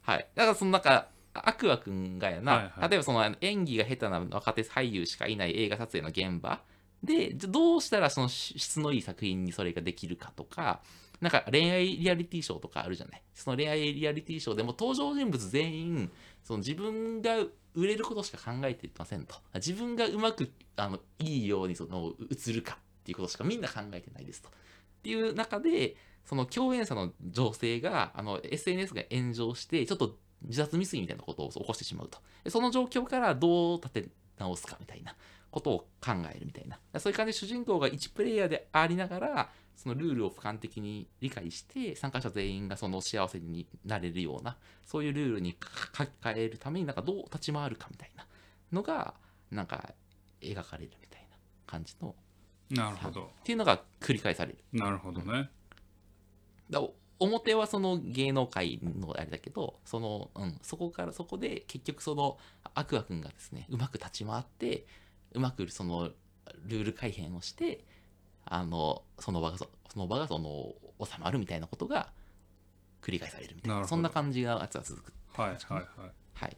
[0.03, 0.27] はい。
[0.35, 2.89] だから、そのなんか、アクアくんがやな、はいはい。
[2.91, 6.61] 例えばその演技が下手な若手俳優しかいない映画撮影の現場。
[7.05, 10.81] で、どうしたらその質のいい作品にそれができるかとか、
[11.21, 13.23] なんか恋愛リアリティショーとかあるじゃない。
[13.33, 16.11] その恋愛リアリティショーでも登場人物全員、
[16.43, 17.37] その自分が
[17.75, 19.37] 売れることしか考えてませんと。
[19.55, 24.49] 自分がうまくあのいいようにその映るかっていうことしかみんな考えてないですと。
[24.49, 24.53] っ
[25.03, 32.19] ていう中で、その共演者の女性があの SNS が炎上して、ちょっと自殺未遂みたいなことを起こしてしまうと。
[32.51, 34.09] その状況からどう立て
[34.39, 35.15] 直すかみたいな
[35.51, 36.79] ことを考えるみたいな。
[36.99, 45.57] そういう感じで主人公が1プレイヤーでありながら、そのルールを俯瞰的に理解して、参加者全員がその幸せになれるような、そういうルールに
[45.97, 48.27] 書き換えるためになんかどう立ち回るかみたいな
[48.73, 49.15] のが、
[49.51, 49.95] なんか
[50.41, 52.15] 描かれるみたいな感じの、
[52.71, 54.59] なるほどっていうのが繰り返される。
[54.73, 55.51] なるほどね
[56.71, 62.39] だお表はその芸能界のあれだけどその、うん、そこからそこで結局その
[62.75, 64.85] アクア君がですねうまく立ち回って
[65.33, 66.11] うまくその
[66.67, 67.85] ルール改変をして
[68.57, 72.13] あのその場がそその場がその収まるみたいなことが
[73.03, 73.81] 繰り返されるみたいな。
[73.81, 75.13] なそんな感じがやつが続く。
[75.37, 75.83] はいはいは
[76.35, 76.57] はい。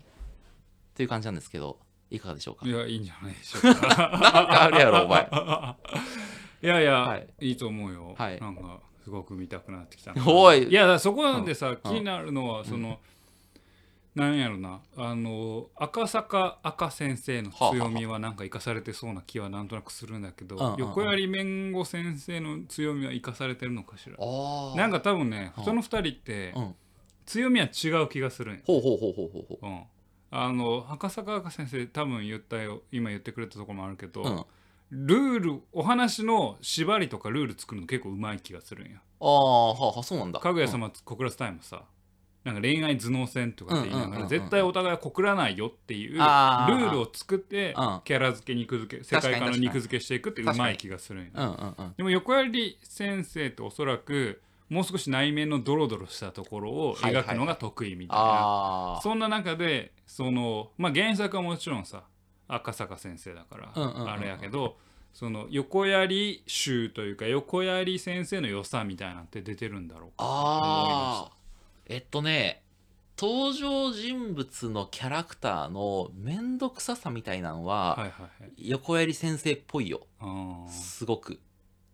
[0.95, 1.79] という感じなんですけど
[2.11, 2.67] いかがでしょうか？
[2.67, 3.87] いいやいいんじゃないでしょうか。
[3.89, 3.99] なん
[4.47, 5.29] かあるやろお前。
[6.63, 7.29] いやいや、はい。
[7.41, 8.41] い、いと思うよ、はい。
[8.41, 10.23] なんかすごく見たくなってきたな。
[10.27, 10.69] おい。
[10.69, 11.77] いやそこなんでさ、うん。
[11.79, 13.01] 気になるのはその、
[14.17, 14.81] なんやろな。
[14.97, 20.81] あの赤坂赤先生の強みはなんか生かされてそうな気はなんとなくするんだけど、うんうんうん。
[20.81, 24.17] 横槍弁護先生の強みは生かされてるのかしら。
[24.75, 25.65] なんか多分ねうん。
[25.65, 26.75] その二人ってうん。
[27.27, 29.83] 強みは違う気がするんよ、ほうほうほうほうほうほうん、
[30.31, 34.45] あの赤坂赤先生多分言ったよ今言ってくれたところもあるけど、ううん。
[34.93, 38.99] ルールお話の縛りとかルール作るの結構うまい気がするんや。
[39.19, 40.39] ああはあはあそうなんだ。
[40.39, 41.83] かぐや様小倉スタイムさ
[42.47, 46.77] なんか恋愛頭脳戦とかって言いながら絶対お互いは告らないよっていうルあー。
[46.77, 48.01] ールを作ってうん。
[48.05, 59.01] キャラ付け肉付け世界観の肉付けしていくってうまい気がするんやでも横槍先生っておそらくもう少し内面のドロドロしたところを描くのが得意みたいな。
[59.03, 62.05] そんな中でそのまあ原作はもちろんさ
[62.47, 64.77] 赤坂先生だからあれやけど
[65.13, 71.37] その横槍集というか横槍先生の良さみたいなんて出てるんだろうかああ
[71.87, 72.63] えっとね
[73.19, 78.11] 登場人物のキャラクターの面倒くささみたいなのは、はいはい
[78.43, 78.53] はい。
[78.71, 80.07] 横槍先生っぽいよ。
[80.69, 81.41] すごく。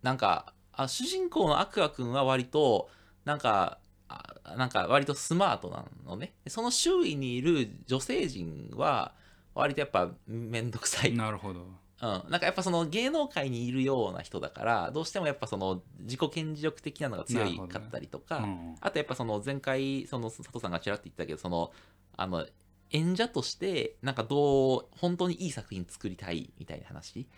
[0.03, 2.91] なんかあ主人公のアクア君は割と
[3.25, 3.79] なんか
[4.09, 6.33] あなんか割とスマートなのね。
[6.49, 9.15] その周囲にいる女性陣は
[9.55, 11.15] 割とやっぱ面倒くさい。
[11.15, 11.65] なるほど
[12.03, 18.75] うん、なんかやっぱその芸能界にいるような人だからどうしてもやっぱその自己顕示欲的なのが強いかったりとか、うん。
[18.81, 21.71] あとやっぱその前回その佐藤さんがちらっと言ったけどその
[22.17, 22.45] あの
[22.91, 27.29] 演者としてなんかどう本当にいい作品作りたいみたいな話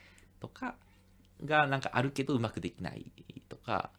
[0.41, 0.77] とか
[1.45, 3.13] がなんかあるけどうまくできない
[3.51, 3.91] とか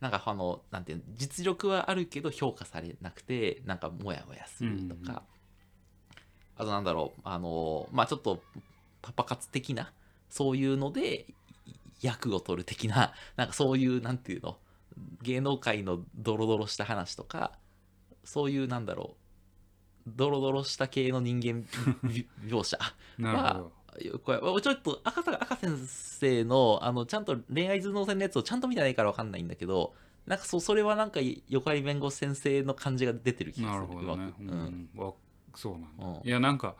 [0.00, 5.16] なんかあのなんていうの実力はあるけど評価されなくてなんかモヤモヤするとか、うんうん。
[6.56, 8.42] あとなんだろうあのまあちょっと
[9.02, 9.92] パパ活的な
[10.28, 11.26] そういうので
[12.00, 14.58] 役を取る的な なんかそういうなんていうの
[15.22, 17.52] 芸能界のドロドロした話とか
[18.24, 19.16] そういうなんだろ
[20.06, 21.66] うドロドロした系の人間
[22.02, 22.78] び 描写
[23.18, 23.84] なるほど。
[24.00, 29.94] よこれちょっと赤坂赤先生のあのちゃんと恋愛頭脳戦のやつをちゃんと見てないから分かんないんだけど
[30.26, 34.32] なんかそうそれはなんか横井弁護士先生の感じが出てる気がするなるほどね。
[34.40, 34.90] うまくうん。
[34.96, 35.12] わ
[35.54, 36.20] そうなんだ。
[36.20, 36.28] うん。
[36.28, 36.76] いやなんか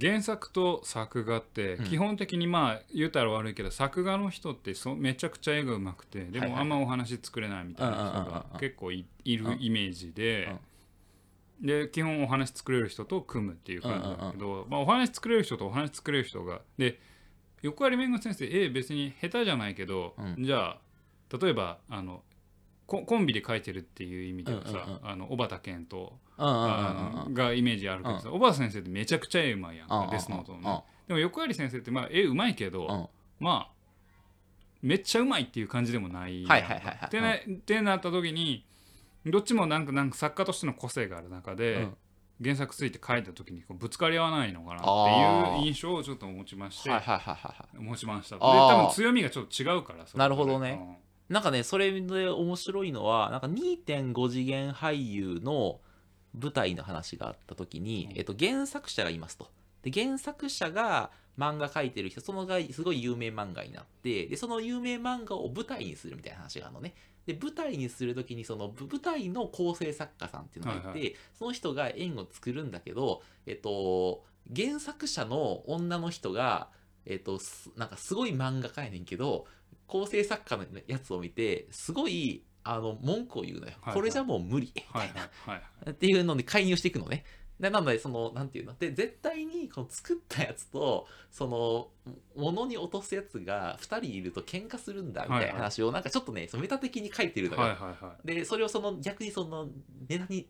[0.00, 1.84] 原作と作画ってうん。
[1.84, 10.46] 基本的にまあ言うたら悪いけど作画の人ってそめちゃくちゃ絵がうまくてでもあんまお話作れないみたいな人が結構いいるイメージで
[11.60, 11.66] うん。
[11.66, 17.00] で基本お話作れる人と組むっていう感じだけどまあお話作れる人とお話作れる人がで
[17.62, 20.44] 横割弁護先生絵別に下手じゃないけどうん。
[20.44, 20.78] じゃあ
[21.40, 22.22] 例えばあの
[22.88, 24.98] ココンビで描いてるっていう意味ではさうんうんうん。
[25.02, 33.06] あの小畑健とがイメージあるけどさ小畑先生ってめちゃくちゃ絵うまいやんデスノートのうんねでも横槍先生ってまあ絵うまいけど、うん。
[33.38, 33.70] まあ
[34.80, 36.46] めっちゃうまいっていう感じでもないっ
[37.10, 38.64] てなってなった時に
[39.26, 41.96] どっちもなんかなんか作家としての個性がある中で、うん。
[42.40, 46.90] 原作ついて書いた時にぶつかり合わないのかなっていう印象をちょっと持ちまして、
[47.76, 48.36] 持ちました。
[48.36, 55.80] で多分強みがちょっと違うからなるほどねなんかねそれで面白いのはなんか2.5次元俳優の
[56.38, 59.48] 舞台の話があった時に、うんえっと、原作者がいますと。
[59.82, 66.94] で原作者が漫画描いてる人そのがすごい有名漫画になってでその有名漫画を舞台にするみたいな話があるのね。
[67.26, 74.24] で舞台にする時にそのぶ舞台の構成作家さんっていうのがいて、はいはその人が円を作るんだけど、えっと、
[74.56, 76.70] 原作者の女の人が、
[77.04, 79.46] えっと、すなんかすごい漫画家やねんけど
[79.88, 83.94] 構成作家のやつを見てすごいあの文句を言うのよ、はいはい。
[83.94, 84.70] これじゃもう無理。
[84.74, 85.08] みたはい。
[85.08, 85.90] いな、はいはい。
[85.90, 87.24] っていうので介入していくのね。
[87.58, 88.74] でなのでそのなんていうの？
[88.74, 91.90] で絶対にこの作ったやつとその
[92.36, 98.26] 物に落とすやつが2人いると喧嘩するんだみたいな話をなんかちょっとねそのメタ的に書いてるのよ、はいはいはい。
[98.26, 99.68] でそれをその逆にその
[100.08, 100.48] ネタに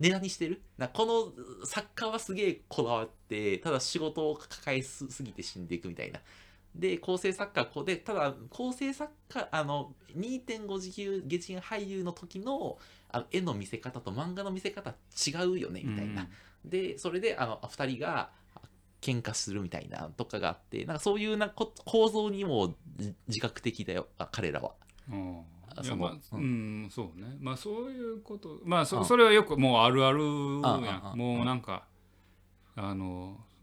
[0.00, 0.60] ネタにしてる？
[0.76, 6.20] なこの作家はすげえこだわってただ仕事を抱えすすぎて死んでいくみたいな
[6.74, 12.78] で構成作家はこうでただ構成作家あの2.5次元月元俳優の時の
[13.10, 16.28] あの絵の見せ方と漫画の見せ方違うよねみたいな、
[16.64, 18.30] でそれであの2人が
[19.00, 24.72] 喧嘩するみたいなとかがあってなんかそういうなこ構造にもじ自覚的だよあ彼らは。
[25.10, 25.40] うん
[25.76, 27.36] あそううん、そうね。
[27.40, 28.60] まあそういうこと。
[28.64, 29.04] まあそ,、うん。
[29.04, 31.18] それはよくもうあるあるやうんうんうんん。
[31.18, 31.84] もうなんか
[32.76, 33.53] あのす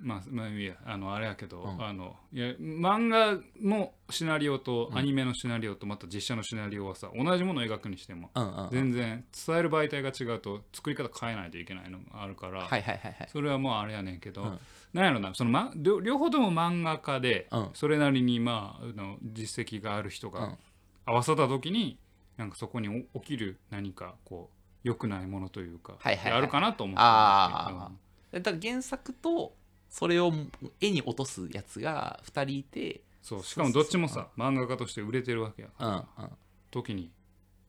[0.00, 1.84] まあまあいいやあのあれやけど、うん。
[1.84, 8.70] あのいや漫画のシナリオとアニメのシナリオとまた実写のシナリオはさ同じものを描くにしてもうんうんうん。
[8.70, 13.28] 全然伝える媒体が違うと作り方変えないといけないのがあるから、はいはいはいはい。
[13.30, 14.58] それはもうあれやねんけど、うん。
[14.92, 17.70] なんやろなその、ま、両両方とも漫画家で、うん。
[17.74, 20.58] それなりにまああの実績がある人がうん。
[21.06, 21.98] 合わさった時に
[22.36, 24.50] なんかそこにお起きる何かこ
[24.84, 26.38] う良くないものというか、はいはいはい。
[26.38, 27.90] あるかなと思ってあ
[28.32, 29.54] だから原作と
[29.88, 30.32] それを
[30.80, 36.30] 絵に落とすやつが2人いて、そうしかもどっちもさ漫画家として売れてるわけやかうんら、うん、
[36.70, 37.10] 時に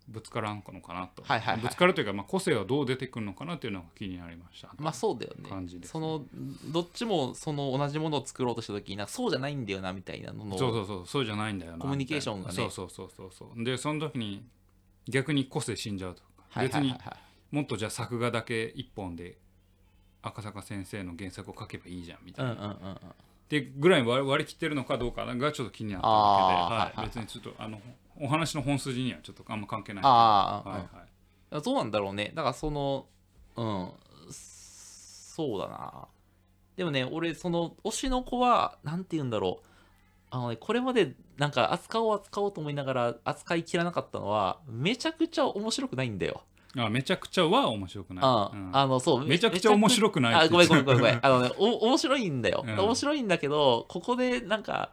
[0.10, 1.62] ぶつからんのかなと、はいはいはい。
[1.62, 4.70] ぶつかるというか、まあ、個性はどう出てくるのかなっていうのが気になりました。
[4.78, 5.50] まあそうだよね。
[5.50, 6.24] 感じですその
[6.66, 11.78] どっちもその同じものを作ろうとした時になそうじゃないんだよなみたいなののそうそうそうそうじゃないんだよな。
[11.78, 12.56] コミュニケーションがね。
[12.56, 13.64] そうそうそうそうそう。
[13.64, 14.44] でその時に
[15.08, 16.98] 逆に個性死んじゃうとか、はいはいはいはい。
[16.98, 17.20] 別に
[17.52, 19.38] もっとじゃあ作画だけ一本で
[20.22, 22.98] 赤坂先生の原作を書けばいいじゃんみたいな、うんうんうんうん。
[23.50, 27.80] でぐらい割り割り切ってるのかどうかがちょっと気になったわけで、はい別にちょっとあの
[28.20, 30.04] お話の本筋にはちょっとあんま関係ない。
[30.06, 30.98] ああ、はいうん。
[30.98, 32.32] はいそうなんだろうね。
[32.36, 33.08] だからその
[33.56, 33.90] うん。
[34.32, 36.08] そうだな。
[36.76, 39.66] でもね俺その推しの子はなんて言うんだろう。
[40.32, 46.44] あのねこれまでなんか扱おう扱おうと思いながら扱いきらなかったのはめちゃくちゃ面白くないんだよ
[46.78, 48.70] あめちゃくちゃは面白くない、あうん。
[48.74, 50.36] あのそうめちゃくちゃ面白くない。
[50.36, 51.16] あごめんごめんごめんごめん。
[51.16, 52.80] ん あのねお面白いんだよ、うん。
[52.80, 54.92] 面白いんだけどここでなんか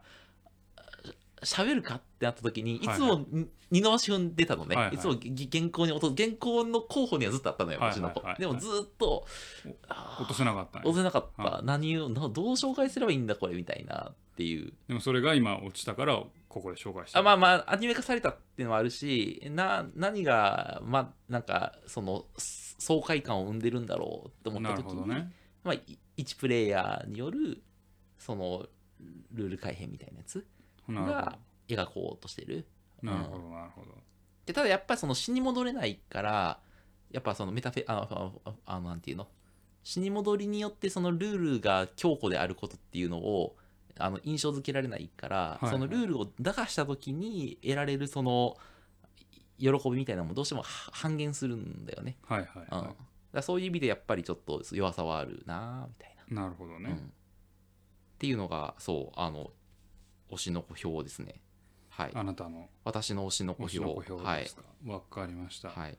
[1.42, 4.94] し喋るかってなった時にいつもに二の足踏んでたのね、はいはい。
[4.94, 9.26] いつもぎ原稿に落と原稿の候補にはずっとあったのよ、はいはいはいでもずっと
[10.20, 10.88] 落とせなかったんや。
[10.88, 14.72] 落とせなかった、は何をなどう紹介すればいいんだこれみたいなっていう。
[14.88, 17.18] でもそれが今落ちたからここで紹介して。
[17.18, 25.32] あまあまあアニメ化されたっていうのもあるしな何がまあなんかその爽快感を生んでるんだろうって思った時に、ね。
[25.64, 27.62] まあ、い1プレイヤーによる
[28.18, 28.66] その
[29.32, 30.46] ルール改変みたいなやつ
[30.88, 32.66] が描こうとしてる。
[33.02, 33.88] どなるほどなるほど。
[34.46, 36.60] でただやっぱりその死に戻れないから
[37.10, 39.28] やっぱそのメタフェあのああのなんていうの？
[39.82, 43.56] 死に戻りによってそのルールが強固であることっていうのを
[43.98, 45.74] あの印象づけられないから、いはい。
[45.74, 48.56] そのルールを打破した時に得られるその
[49.58, 52.94] 喜びみたいなのもどうしてもは半減するんだよね、はいはいうん。
[53.32, 56.98] だそういう意味でやっぱりちょっと弱さはあるなみたいな、いなるほどね、うん、っ
[58.18, 59.50] ていうのがそうあの
[60.30, 61.40] 推しの小票ですね。
[61.88, 62.10] はい。
[62.12, 64.62] あなたの私の推しの小推し票の小票はいですか？
[64.86, 65.96] わ、かりました、はい。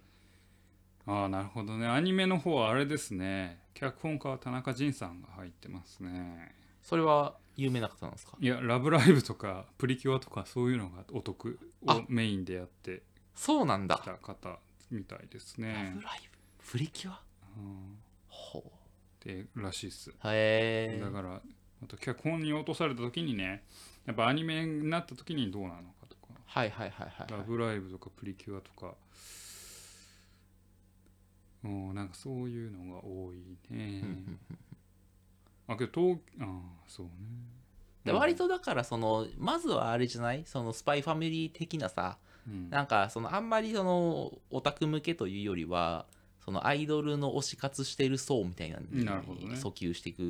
[1.08, 1.88] ああなるほどね。
[1.88, 3.60] アニメの方はあれですね。
[3.74, 6.54] 脚本家は田中仁さんが入ってますね。
[6.84, 8.38] それは有名な方なんですか？
[8.40, 13.04] いや「ラブライブ!」とか「プリキュア」とかそういうのがお得をあメインでやって
[13.36, 13.98] そうなんだ。
[13.98, 14.60] きた方
[14.92, 16.72] みたいですラねブライブ？
[16.72, 17.22] プリキュア？
[17.58, 17.98] うん。
[18.30, 18.72] ほ
[19.20, 20.12] でらしいっす。
[20.12, 21.42] うへえだから
[21.82, 23.64] また脚本に落とされた時にね
[24.06, 26.28] やっぱアニメになった時にどうなのかとか。
[26.46, 27.46] はいはいはいはいラはい。
[27.48, 28.96] ブライブとかプリキュアとか。
[31.64, 34.04] うんなんかそういうのが多いね
[35.68, 36.48] あけど東ああ
[36.88, 37.12] そうね。
[38.06, 40.44] で割とだからそのまずはあれじゃない？
[40.46, 42.70] そのスパイファミリー的なさうん。
[42.70, 46.06] なんかそのあんまりそのオタク向けというよりは
[46.46, 49.56] そのアイドルの推し活してる層みたいななるほどね。
[49.56, 50.22] 訴求していく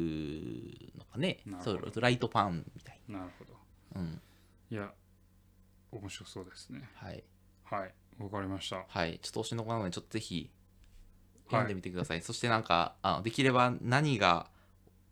[0.98, 1.38] のかね。
[1.46, 1.92] なるほど。
[1.92, 3.20] そうライトファンみたいな。
[3.20, 4.00] るほど。
[4.00, 4.22] なうん。
[4.72, 4.92] いや
[5.92, 6.90] 面白そうですね。
[6.96, 7.24] はい。
[7.64, 7.94] はい。
[8.18, 8.84] わかりました。
[8.88, 9.20] はい。
[9.22, 10.50] ちょっと推しの子なのでちょっとぜひ
[11.50, 14.48] 読んでみてください、そしてなんかあできれば何が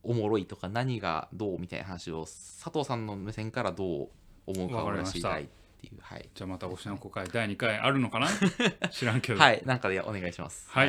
[0.06, 4.10] おもろいとか何がどうみたいな話を佐藤さんの目線からどう
[4.48, 5.48] 思うかをわかりました知りたいっ
[5.82, 6.30] ていうはい。
[6.34, 8.28] じゃあまた推しの子会第2回あるのかな？
[8.92, 9.40] 知らんけど。
[9.40, 9.62] はい。
[9.66, 10.68] なんかでお願いします。
[10.70, 10.88] はい。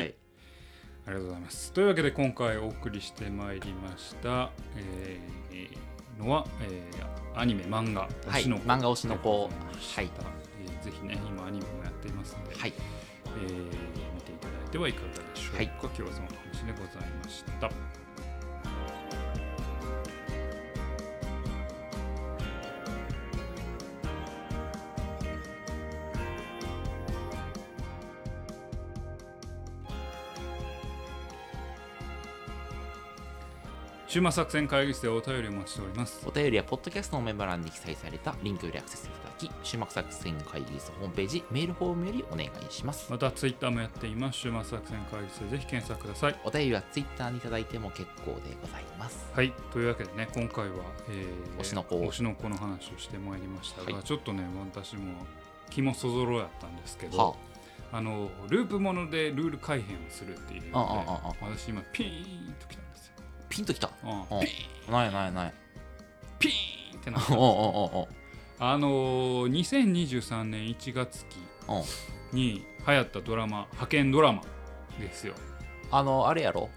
[1.05, 1.71] ありがとうございます。
[1.73, 8.41] というわけで今回お送りしてまいりました、えーのは、えーアニメ漫画はい。
[8.41, 8.63] 推しの子。
[8.67, 9.43] 漫画推しの子。
[9.43, 9.49] はい。
[10.05, 12.73] えーぜひね今アニメもやっていますので、はい。
[12.75, 15.57] えー見ていただいてはいかがでしょうか。
[15.57, 15.65] はい。
[15.81, 17.69] 今日はその話でございました。
[34.17, 36.23] 週末作戦会議室でお便りをお待ちしております。
[36.25, 44.39] お便りはポッドキャストのメンバー欄に記載されたリンクよりアクセスいただき終幕作戦会議室ホームページメールフォームよりお願いしますまたツイッターもやっています。
[44.39, 46.35] 週末作戦会議室でぜひ検索ください。
[46.43, 50.77] お便りはツイッターにいただいても結構でございますはい、というわけでね、今回は、
[51.11, 55.13] えー推しの子推しの子の話をしてまいりましたが、はいちょっとね、私も
[55.69, 57.35] 気もそぞろやったんですけど、は
[57.91, 63.06] あのループものでルール改変をするっていうので、ああああ私今ピーンときたんですよ。
[63.57, 63.89] ピンときた。
[64.03, 64.37] うん。
[64.37, 64.45] うん。
[64.45, 64.51] ピ
[64.91, 65.53] ないないない。
[66.39, 67.33] ピーンってなった。
[67.37, 68.07] おうおうおう
[68.59, 71.37] あのー2023年1月期
[72.33, 74.41] に流行ったドラマ、派遣ドラマ
[74.99, 75.33] ですよ。
[75.91, 76.69] あのあれやろ？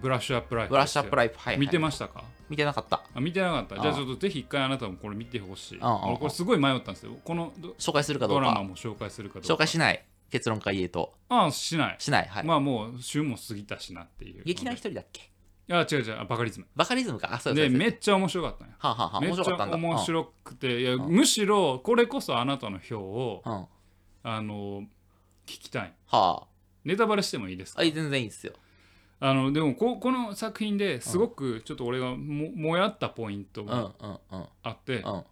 [0.00, 0.70] ブラッシュアップライフ。
[0.70, 1.34] ブラッシュアップライフ。
[1.38, 2.24] はい、はい、見てましたか？
[2.48, 3.02] 見てなかった。
[3.14, 3.80] あ見てなかった。
[3.80, 5.78] じゃあちょっとぜひ一回あなたもこれ見てほしい。
[5.80, 7.16] 俺これすごい迷ったんですよ。
[7.24, 8.48] このド紹介するかどドうか。
[8.48, 9.54] ラマも紹介するかどうか。
[9.54, 10.04] 紹介しない。
[10.30, 11.14] 結論から言えと。
[11.28, 11.96] ああ、しない。
[11.98, 12.28] しない。
[12.28, 14.44] はい、まあもう週も過ぎたしなっていう。
[14.44, 15.30] 劇団一人だっけ？
[15.68, 16.18] いや違う違う。
[16.20, 16.66] あバカリズム。
[16.74, 17.34] バカリズムか。
[17.34, 18.74] あそうでめっちゃ面白かったんよ。
[18.78, 19.88] はあ、はあはあ、めっちゃ面白かったんだ。
[19.88, 20.80] 面白くて。
[20.80, 21.12] いやうん。
[21.12, 23.66] むしろこれこそあなたの票をうん、
[24.22, 24.82] あの
[25.46, 25.92] 聞きたい。
[26.10, 26.42] あ。
[26.84, 27.82] ネタバレしてもいいですか？
[27.82, 28.54] あ全然いいですよ。
[29.20, 34.46] あのでもここの作品ですごくちょっと俺がももやったポイントうんがうんうん。
[34.62, 35.24] あって、うん。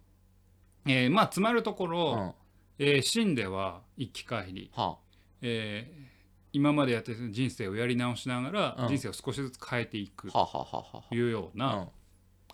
[0.85, 2.19] えーまあつまるところ、うん。
[2.27, 2.33] は
[2.79, 4.97] えー死んでは生き返り、あ。
[5.41, 6.16] えー
[6.57, 8.87] 今までやってる人生をやり直しながら、うん。
[8.87, 11.87] 人生を少しずつ変えていくというようあな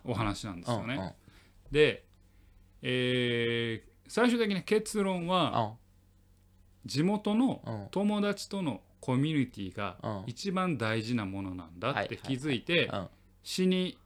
[0.03, 1.15] お話なんですよね。
[1.71, 2.03] で、
[2.81, 5.75] えー最終的な結論は
[6.85, 7.87] 地元のうん。
[7.91, 10.23] 友達とのコミュニティがうん。
[10.27, 13.07] 一番大事なものなんだって気づいてうん。
[13.41, 13.97] 死に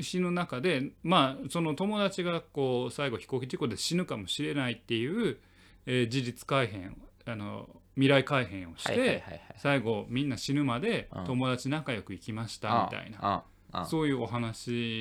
[0.00, 5.38] 死ぬ中でまあその友達がこう最後飛行機事故で死ぬかもしれないっていう、
[5.86, 9.22] えー事実改変あの未来改変をして、
[9.56, 11.24] 最後みんな死ぬまでうん。
[11.24, 13.44] 友達仲良く生きましたみたいな、
[13.86, 15.00] そういうお話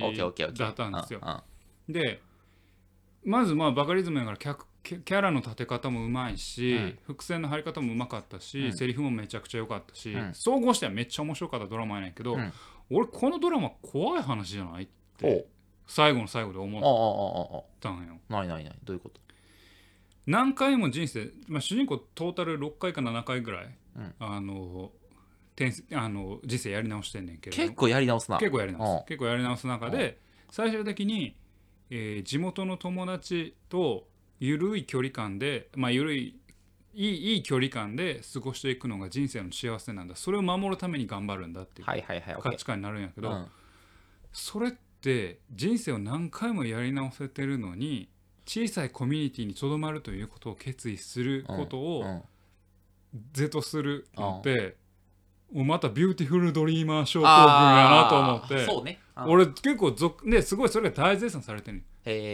[0.58, 1.22] だったんですよ。
[1.90, 2.22] で
[3.26, 7.00] まずまあバカリズムやからキャラの立て方もうまいし、うん。
[7.04, 8.74] 伏線の張り方もうまかったし、うん。
[8.74, 10.34] セリフもめちゃくちゃ良かったし、うん。
[10.34, 12.52] 総合してはめっちゃ面白かったドラマやねんけど、うん。
[12.90, 15.48] 俺このドラマ怖い話じゃないって
[15.88, 18.20] 最後の最後で思ったんよ。
[18.28, 18.80] ないないない。
[18.84, 19.22] どういうこと？
[20.26, 24.14] 何回も人生、まあ、主人公トータル6回か7回ぐらい、うん。
[24.20, 24.92] あの
[25.56, 28.38] 転あの人生やり直してんねんけど結構やり直すな。
[28.40, 29.00] 結構やり直うん。
[29.00, 31.36] す結構やり直す中で最終的に、
[31.90, 34.08] えー地元の友達と
[34.40, 36.40] 緩い距離感でまあ緩い
[36.96, 40.16] いいいい距離感で過ごしていくのが人生の幸せなんだ。
[40.16, 41.88] それを守るために頑張るんだっていう
[42.42, 43.48] 価値観になるんやけど、うん。
[44.32, 48.10] それって人生を何回もやり直せてるのに
[48.46, 52.24] 小さいコミュニティにとどまるということを決意することうをん。
[53.32, 54.76] 是とするのって、
[55.52, 59.00] もうまたビューティフルドリーマー症候群やなと思ってそうね。
[59.16, 59.24] うん。
[59.30, 61.84] 俺結構続ですごいそれが大絶賛されてる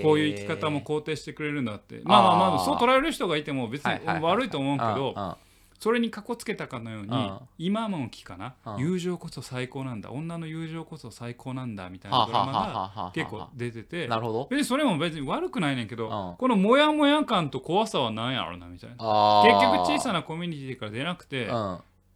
[0.03, 2.01] こういう生き方も肯定してくれるんだって。
[2.03, 3.91] まあまあまあそう捉える人がいても別に
[4.21, 5.37] 悪いと思うけど
[5.79, 10.11] それにかこつけたかのように、うん今も期かな、うん友情こそ最高なんだ。
[10.11, 12.51] 女の友情こそ最高なんだみたいはあなドラマ
[12.95, 14.47] が結構出ててなるほど。
[14.49, 16.37] 別にそれも別に悪くないねんけど、うん。
[16.37, 18.95] このモヤモヤ感と怖さは何やろなみたいな。
[18.99, 21.49] あ結局ー小さなコミュニティから出なくて、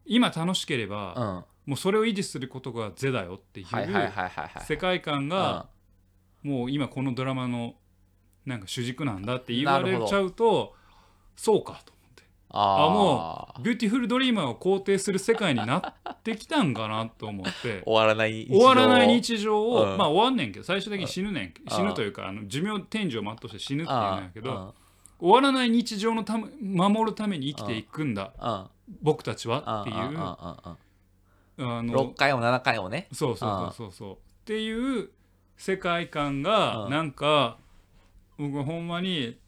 [0.05, 3.67] 今楽しければ、はもうそれを維持することが是だよっていう
[4.67, 5.67] 世界観が
[6.41, 7.75] もう今このドラマの
[8.45, 10.75] なんか主軸なんだって言われちゃうと
[11.35, 11.92] そうかと
[12.55, 17.81] ああもビューティフルドリーマーを肯定する世界になってきたんかなと思って。
[17.83, 19.97] 終わらない終わらない日日常を、うん。
[19.97, 21.43] まあ終わんねんけど最終的に死ぬねん。
[21.45, 21.53] ん。
[21.67, 24.01] 死ぬというかあの寿命天寿を全うして死ぬっていうん。
[24.01, 24.71] やけどうん
[25.19, 28.33] 終わらない日常のため守るために生きていくんだ。
[28.39, 28.95] うん。
[29.01, 29.95] 僕たちはっていう。
[29.97, 30.77] あ
[31.57, 33.07] うんの6回も7回もね。
[33.11, 34.13] そうそうそうそうそう。
[34.13, 35.09] っていう
[35.57, 36.43] 世界観うん。
[36.43, 37.57] がなんか
[38.37, 39.39] 僕ほんまに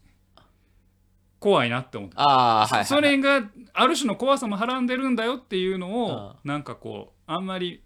[1.46, 2.86] 怖いなって思って、ああはいはいはい。
[2.88, 3.43] それが
[3.74, 7.84] ある種の怖さもはらんでるんだよっていうのをなんかこうあんまり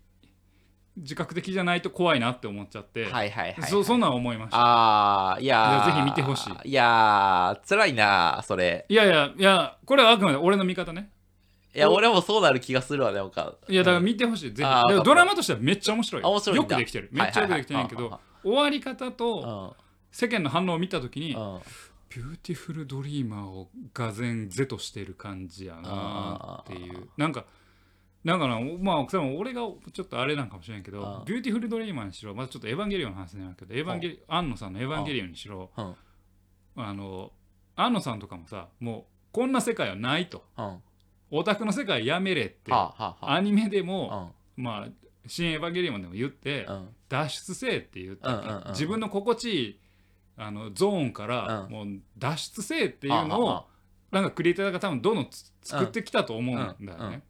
[0.96, 3.70] 自覚的じゃないと怖いなって思っちゃって、はいはいはいはい。
[3.70, 4.58] そそんなん思いました。
[4.58, 5.72] ああいやー。
[5.74, 6.70] いやぜひ見てほしい。
[6.70, 8.86] いやー辛いなそれ。
[8.88, 11.10] いやいやいやこれはあくまで俺の見方ね。
[11.76, 13.56] いや俺もそうなる気がするわでもか。
[13.68, 14.54] いやだから見てほしい。
[14.54, 15.04] ぜひ。
[15.04, 16.24] ドラマとしてはめっちゃ面白い。
[16.24, 17.10] あ面白いよくできてる。
[17.12, 19.90] めっちゃよくできてるんやけど終わり方うとん。
[20.12, 21.60] 世間の反応を見た時にうん
[22.10, 27.10] ビューティフルドリーマーをがぜん是としてる感じやなっていう。
[27.18, 27.46] なんか
[28.24, 29.62] なんかなまあ多分俺が
[29.94, 35.96] ちょっとあれなんかもしれんけどうんビューティフルドリーマーにしろまずちょっとエヴァンゲリオンの話になるけどエヴァンゲリ庵野さんのエヴァンゲリオンにしろうん
[36.76, 37.32] あの
[37.76, 40.44] 庵野さんとかもさもうこんな世界はないと。
[41.32, 44.64] オタクの世界やめれってアニメでもうん。
[44.64, 44.88] まあ
[45.28, 46.90] シン・エヴァンゲリオンでも言ってうん。
[47.08, 48.48] 脱出せえって言ったわけ？
[48.48, 48.72] うんうんうんうん。
[48.72, 49.80] 自分の心地いい
[50.40, 51.72] あのゾーンからうん。
[51.72, 51.88] もう
[52.18, 53.66] 脱出せえっていうのはを
[54.12, 57.24] なんかクリエイターが多分どんどんつ作ってきたと思うんだよね。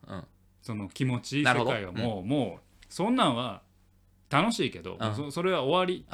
[0.62, 1.92] その気持ちいい世界は。
[1.92, 3.64] もうもうそんなんは
[4.30, 5.16] 楽しいけどうん。
[5.16, 6.06] そそれは終わり。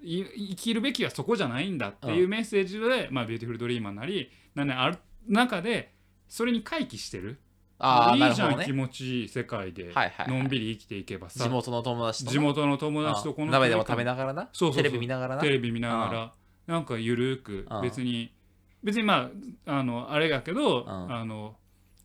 [0.00, 5.92] 生きるべきはそこじゃないんだっていうメッセージでまあビューティフルドリーマーなりなんである中で
[6.28, 7.40] それに回帰してる
[7.78, 9.84] ああいじゃんね持ちいい世界で。
[9.84, 10.28] はいはいはい。
[10.28, 11.44] のんびり生きていけばさ。
[11.44, 14.48] 地元の友達とな地元の友達とこの鍋でも食べながらな。
[14.52, 14.82] そうそうそう。
[14.82, 15.40] テレビ見ながらな。
[15.42, 16.32] テレビ見ながら。
[16.66, 17.82] なんかゆるくうん。
[17.82, 18.34] 別に
[18.82, 19.30] 別にま
[19.66, 21.12] ああのあれだけどん。
[21.12, 21.56] あの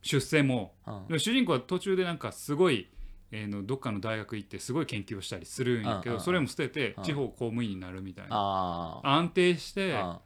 [0.02, 0.74] 出世も。
[1.10, 1.20] うん。
[1.20, 2.90] 主人公は途中でなんかすごい
[3.32, 8.30] えーのどっかの大学行ってすごい研究をしたりするんやけどそれも捨ててうん地方公務員になるみたいな。
[8.32, 10.22] あ安定しあてあ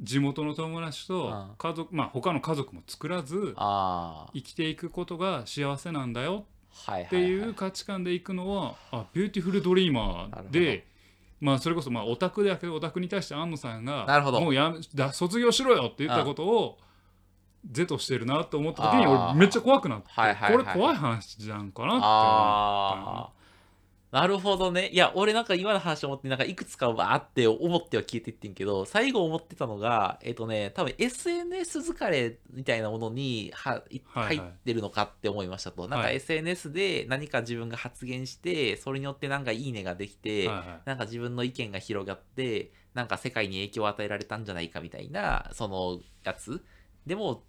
[0.00, 1.50] 地元の友達とうん。
[1.58, 6.44] 家族まあ他の家族も作らずあ生きていくことが幸せなんだよ
[7.06, 10.86] っていう価値観でいくのはあビューティフルドリーマーで
[11.40, 14.04] まあそれこそまあオタクだけどオタクに対して庵野さんが
[14.40, 16.78] もうやめだ卒業しろよって言ったことを
[17.70, 20.06] 是としてるなと思った時に俺めっちゃ怖くなって
[20.52, 23.37] これ怖い話じゃんかなって思った
[24.10, 24.88] なるほどね。
[24.88, 34.36] いや俺なんか今の話を思ってなんかいくつかわーって思っては消えていってんけど最後思ってたのがえっ、とね多分 SNS 疲れみたいなものにはいはいはい。
[34.38, 36.16] 入ってるのかって思いましたと、なんかはい。
[36.16, 40.80] SNS で何か自分が発言してそれによってなんかいいねができて、はいはい。
[40.86, 46.64] なんか自分の意見が広がってなんか世界に影響を与えられたんじゃないかみたいなそのやつ。
[47.06, 47.42] でも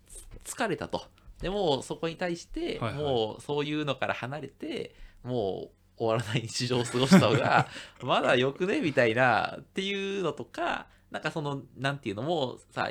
[0.44, 1.04] つ疲れたと。
[1.42, 3.04] でもそこに対してはいはい。
[3.04, 4.94] もうそういうのから離れて
[5.24, 7.68] もう終わらない日常を過ごした方が
[8.02, 8.80] まだよくね？
[8.82, 12.24] みたいなっていうのとかなんかそのなんていうの？
[12.24, 12.90] もさ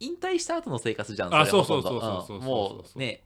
[0.00, 1.90] 引退した後の生活じゃんあれほとんど。
[1.90, 3.22] そうそうそうそうそううんそうもうね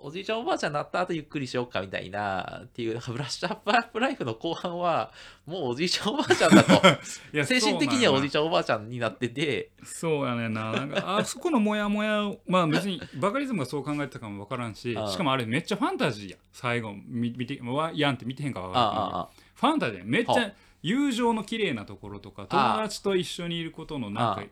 [0.00, 5.12] おじいちゃんおばあちゃんになった後ゆっくりしようかみたいなっていうブラッシュアップアップライフの後半は
[5.44, 6.80] もうおじいちゃんおばあちゃんだと。
[7.44, 9.70] 精神的にはおじいちちゃんおばあちゃんになってて。
[9.82, 24.42] そうやねんななんかあそこのモヤモヤまあ別にバカリズムがそう考えてたかもわからんし うんしかもあれめっちゃファンタジーや最後見見てわやんって見てへんかわあからんファンタジーめっちはゃ友情の綺麗なところとか友達と一緒にいることのなんか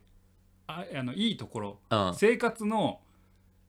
[0.66, 1.02] ああ。
[1.02, 3.00] のいいところあ生活の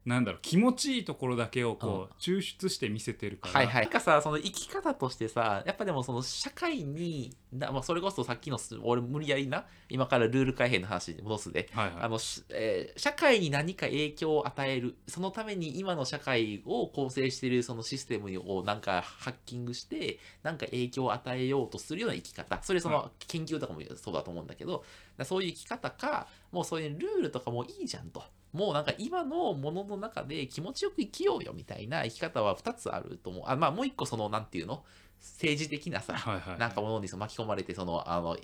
[0.08, 3.82] なんだろう気持ちいいところだけをこう抽出して見せてるから、はいはい。
[3.84, 11.68] なんかさその生き方としてさやっぱでもその社会にだ、まあ、それこそさっきのす俺無理やりな今からルール改変の話に戻すで。
[11.74, 11.96] はいはい。
[12.04, 14.96] あのしえー社会に何か影響を与える。
[15.08, 22.64] そのために今の社会を構成しているそのシステムをなんかハッキングしてなんか影響を与えようとするような生き方。
[22.64, 24.86] それそはの研究とかもそうだと思うんだけど
[25.18, 33.44] だそういう生き方かもうそういうルールとかもいいじゃんともうなんか今のものの中で気持ちよく生きようよみたいな生き方は2つあると思う。
[33.48, 34.84] あまあもう一個そのなんていうの？
[35.20, 38.38] 政治的なさはいはいなんかものに巻き込まれてそのあの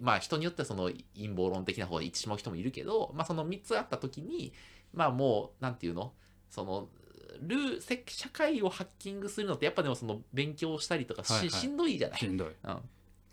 [0.00, 4.52] まあ人によってはその陰謀論的な方に行ってしまう人もいるけど、まあ、その3つあった時に
[4.92, 6.12] まあもうなんていうの？
[6.50, 6.88] その
[7.40, 11.50] ルーせ社会をハッキングするのってやっぱでもその勉強したりとかし,、はいはい。
[11.50, 12.18] しんどいじゃない？
[12.18, 12.48] しんどい。
[12.48, 12.78] うん。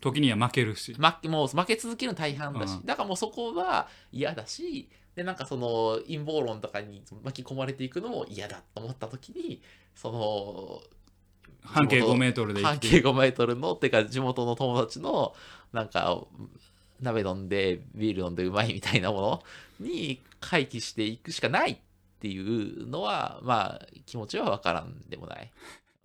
[0.00, 0.94] 時には負けるし。
[0.94, 2.86] 負けもう負け続けるの大半だし、うん。
[2.86, 4.88] だからもうそこは嫌だし
[5.18, 9.60] でなんかその陰謀論とかに巻き込まれていくのも嫌だと思った時に
[9.96, 10.80] その
[11.64, 15.34] 半径地元5メートルで生半径きて5メートルのってか地元の友達の
[15.72, 16.22] なんか
[17.00, 19.42] 鍋飲んでビール飲んでうまいみたいなもの
[19.80, 21.78] に回帰していくしかないっ
[22.20, 25.50] ていうのはまあ気持ちは分からんでもない。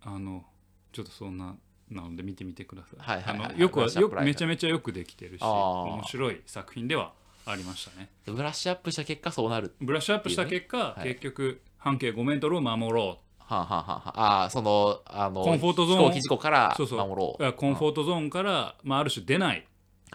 [0.02, 0.44] あの
[0.90, 1.54] ちょっとそんな
[1.88, 2.98] なので見てみてください。
[2.98, 7.12] はいはいはいあのよくよくめちゃめちゃよくできてるし面白い作品では
[7.46, 8.10] ありましたね。
[8.26, 9.74] ブラッシュアップした結果そうなる。
[9.80, 17.52] ブラッシュアップした結果、はい結局半径5メートルを守ろはあ、はあはあはあ、あーそのあのコンフォートゾーン飛行機事故からそうそう守ろう。
[17.52, 19.66] コンフォートゾーンから、まあ、ある種出ない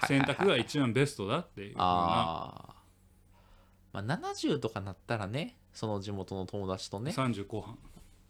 [0.08, 2.76] 選択が一番ベストだっていうああ。
[3.94, 7.78] まあ、70とかなったらね、その地元の友達とね、30後半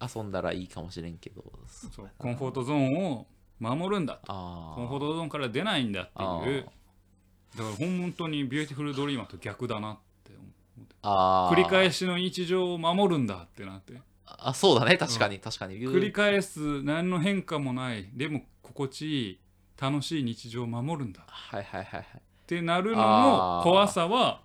[0.02, 1.44] 遊んだらいいかもしれんけど。
[1.68, 3.28] そうコンフォートゾーンを
[3.60, 4.76] 守るんだとああ。
[4.76, 6.66] コンフォートゾーンから出ないんだってあいう
[7.58, 11.54] だから本当にビューティフルドリーマーと逆だなって思うあー。
[11.54, 13.94] 繰り返しの日常を守るんだってなって。
[14.26, 15.80] あ、そうだね、確かに、確かに。
[15.80, 19.40] 繰り返す何の変化もないでも心地いい
[19.80, 21.22] 楽しい日常を守るんだ。
[21.22, 22.22] っはいはいはいはい。
[22.48, 24.42] てなるのの怖さは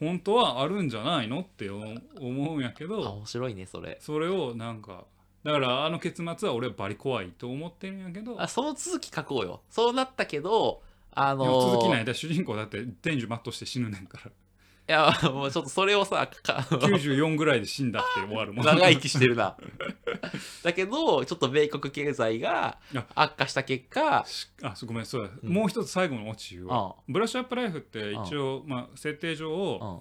[0.00, 3.98] 本当はあるんじゃないのって思思うんやけあ、ど面白いね、それ。
[4.00, 5.04] それをなんか
[5.44, 8.40] だからあの結末は俺はバリ怖いと思ってるんやけど。
[8.40, 9.60] あ、その続き書こうよ。
[9.70, 10.82] そうなったけど、
[11.12, 14.30] あのでも続きない主人公だって天寿全うして死ぬねんから。
[14.88, 18.66] や、もうちょっとそれをさ、か94ぐらいで死んだって終わるもん。
[18.66, 19.56] 長生きしてるな。
[20.64, 23.06] だけど、ちょっと米国経済があ。
[23.14, 25.52] 悪化した結果、しあごめんそうだ、うん。
[25.52, 30.00] もう一つ最後のオチ言うわうブラッシュアップライフって一応、まあ、設定上、うん。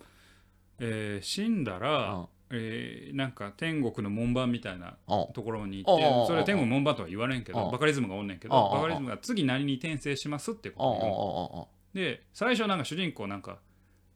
[0.79, 10.71] えー死んだら、えーなんか天国の門番みたいなうんところに行ってそれは天国の門番とは言われんけうんどバカリズムがおんねんけどバカリズムが次何に転生しますってう。
[10.73, 13.59] んことで最初なんか主人公なんか、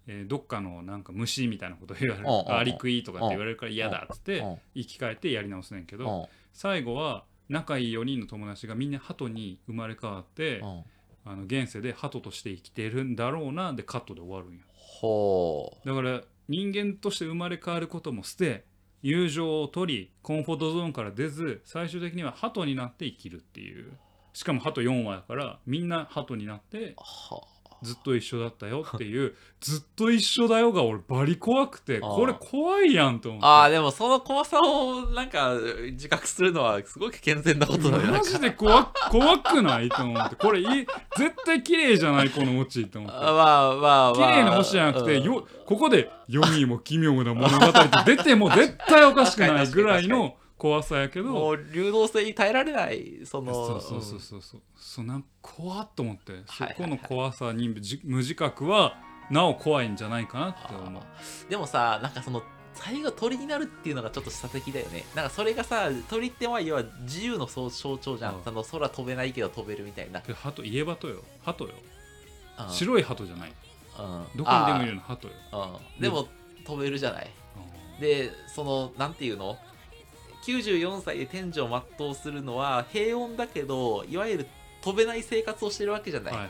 [0.07, 2.27] えーどっかのなんか虫みたいなこと言われる。
[2.55, 10.83] アリクイとかって言われるから嫌だっつってうん生き返ってやり直すねんけどうん最後は仲いい4人の友達がみんな鳩に生まれ変わってうん
[11.23, 16.21] あの現世で鳩として生きてるんだろうなでカットで終わるんよほうだから
[16.51, 18.65] 人間として生まれ変わることも捨て
[19.01, 23.93] 友情を取りコンフォートゾーンから出ず最終的には鳩になって生きるっていう。
[24.33, 26.93] しかも鳩4話だからみんな鳩になって
[27.81, 33.47] ずっと一緒だったよっていう ずっと一緒だよが俺バリ怖くてこれ怖いやんと思って。
[33.47, 35.53] あーでもその怖さをなんか
[35.91, 40.35] 自覚するのはすごく健全なことだねなんかマジで怖怖くないと思って。
[40.35, 40.65] これいい
[41.17, 43.17] 絶対綺麗じゃないこのオチと思って。
[43.17, 44.13] あまあまあまあ。
[44.13, 45.23] 綺麗な星じゃなくて、うん。
[45.23, 47.71] よここで世にも奇妙な物語っ
[48.05, 51.29] て出ても絶対おかしくないぐらいの 怖さやけど。
[51.29, 54.61] もう流動性に耐えられないそのそうそうそうそうそう。
[54.75, 56.33] そうなんか怖っと思って。
[56.45, 58.95] そはいこの怖さにじ無自覚は
[59.31, 61.03] なお怖いんじゃないかなって思う。
[61.49, 62.43] でもさなんかその
[62.75, 65.03] 最後鳥になるっていうのがちょっと下的だよね。
[65.15, 68.41] なんかそれがさ鳥ってまあ要は自由の象象徴じゃん、うん。
[68.45, 71.23] あの空飛べないけど飛べるみたいな、で鳩家鳩よ。
[71.43, 71.71] 鳩よ。
[72.59, 72.69] うん。
[72.69, 73.49] 白い鳩じゃない。
[73.49, 74.37] うん。
[74.37, 75.33] どこにでもいるの鳩よ。
[75.97, 76.01] うん。
[76.01, 76.27] でも
[76.67, 77.31] 飛べるじゃない。
[77.99, 79.57] でそのなんていうの？
[80.43, 84.47] 94歳で天寿を全うするのは平穏だけどいわゆる
[84.81, 86.49] 飛べない生活をしてるわけじゃない、はいは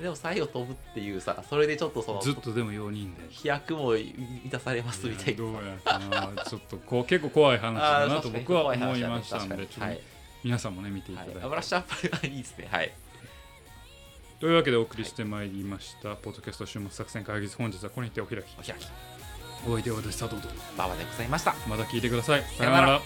[0.00, 3.20] でも最後飛ぶっていうさそれでちょっとそのいずっとでも4人で。
[3.30, 5.38] 飛躍も満たされますみたいな。
[5.38, 5.98] どうやか
[6.34, 10.00] なちょっとこう結構怖い話だなと僕は思いましたんではい、
[10.42, 11.42] 皆さんもね見ていたはいだい。
[11.42, 12.68] て、ブラッシュアップはいいですね。
[12.68, 12.92] はい。
[14.40, 17.56] というわけでお送りしてまいりました、ポッドキャスト週末作戦会議室。
[17.58, 18.86] 本日はここにてお開きお開き
[19.66, 20.48] お相手は私佐藤と。
[20.74, 21.54] 馬場でございました。
[21.68, 22.42] また聞いてください。
[22.56, 23.00] さようなら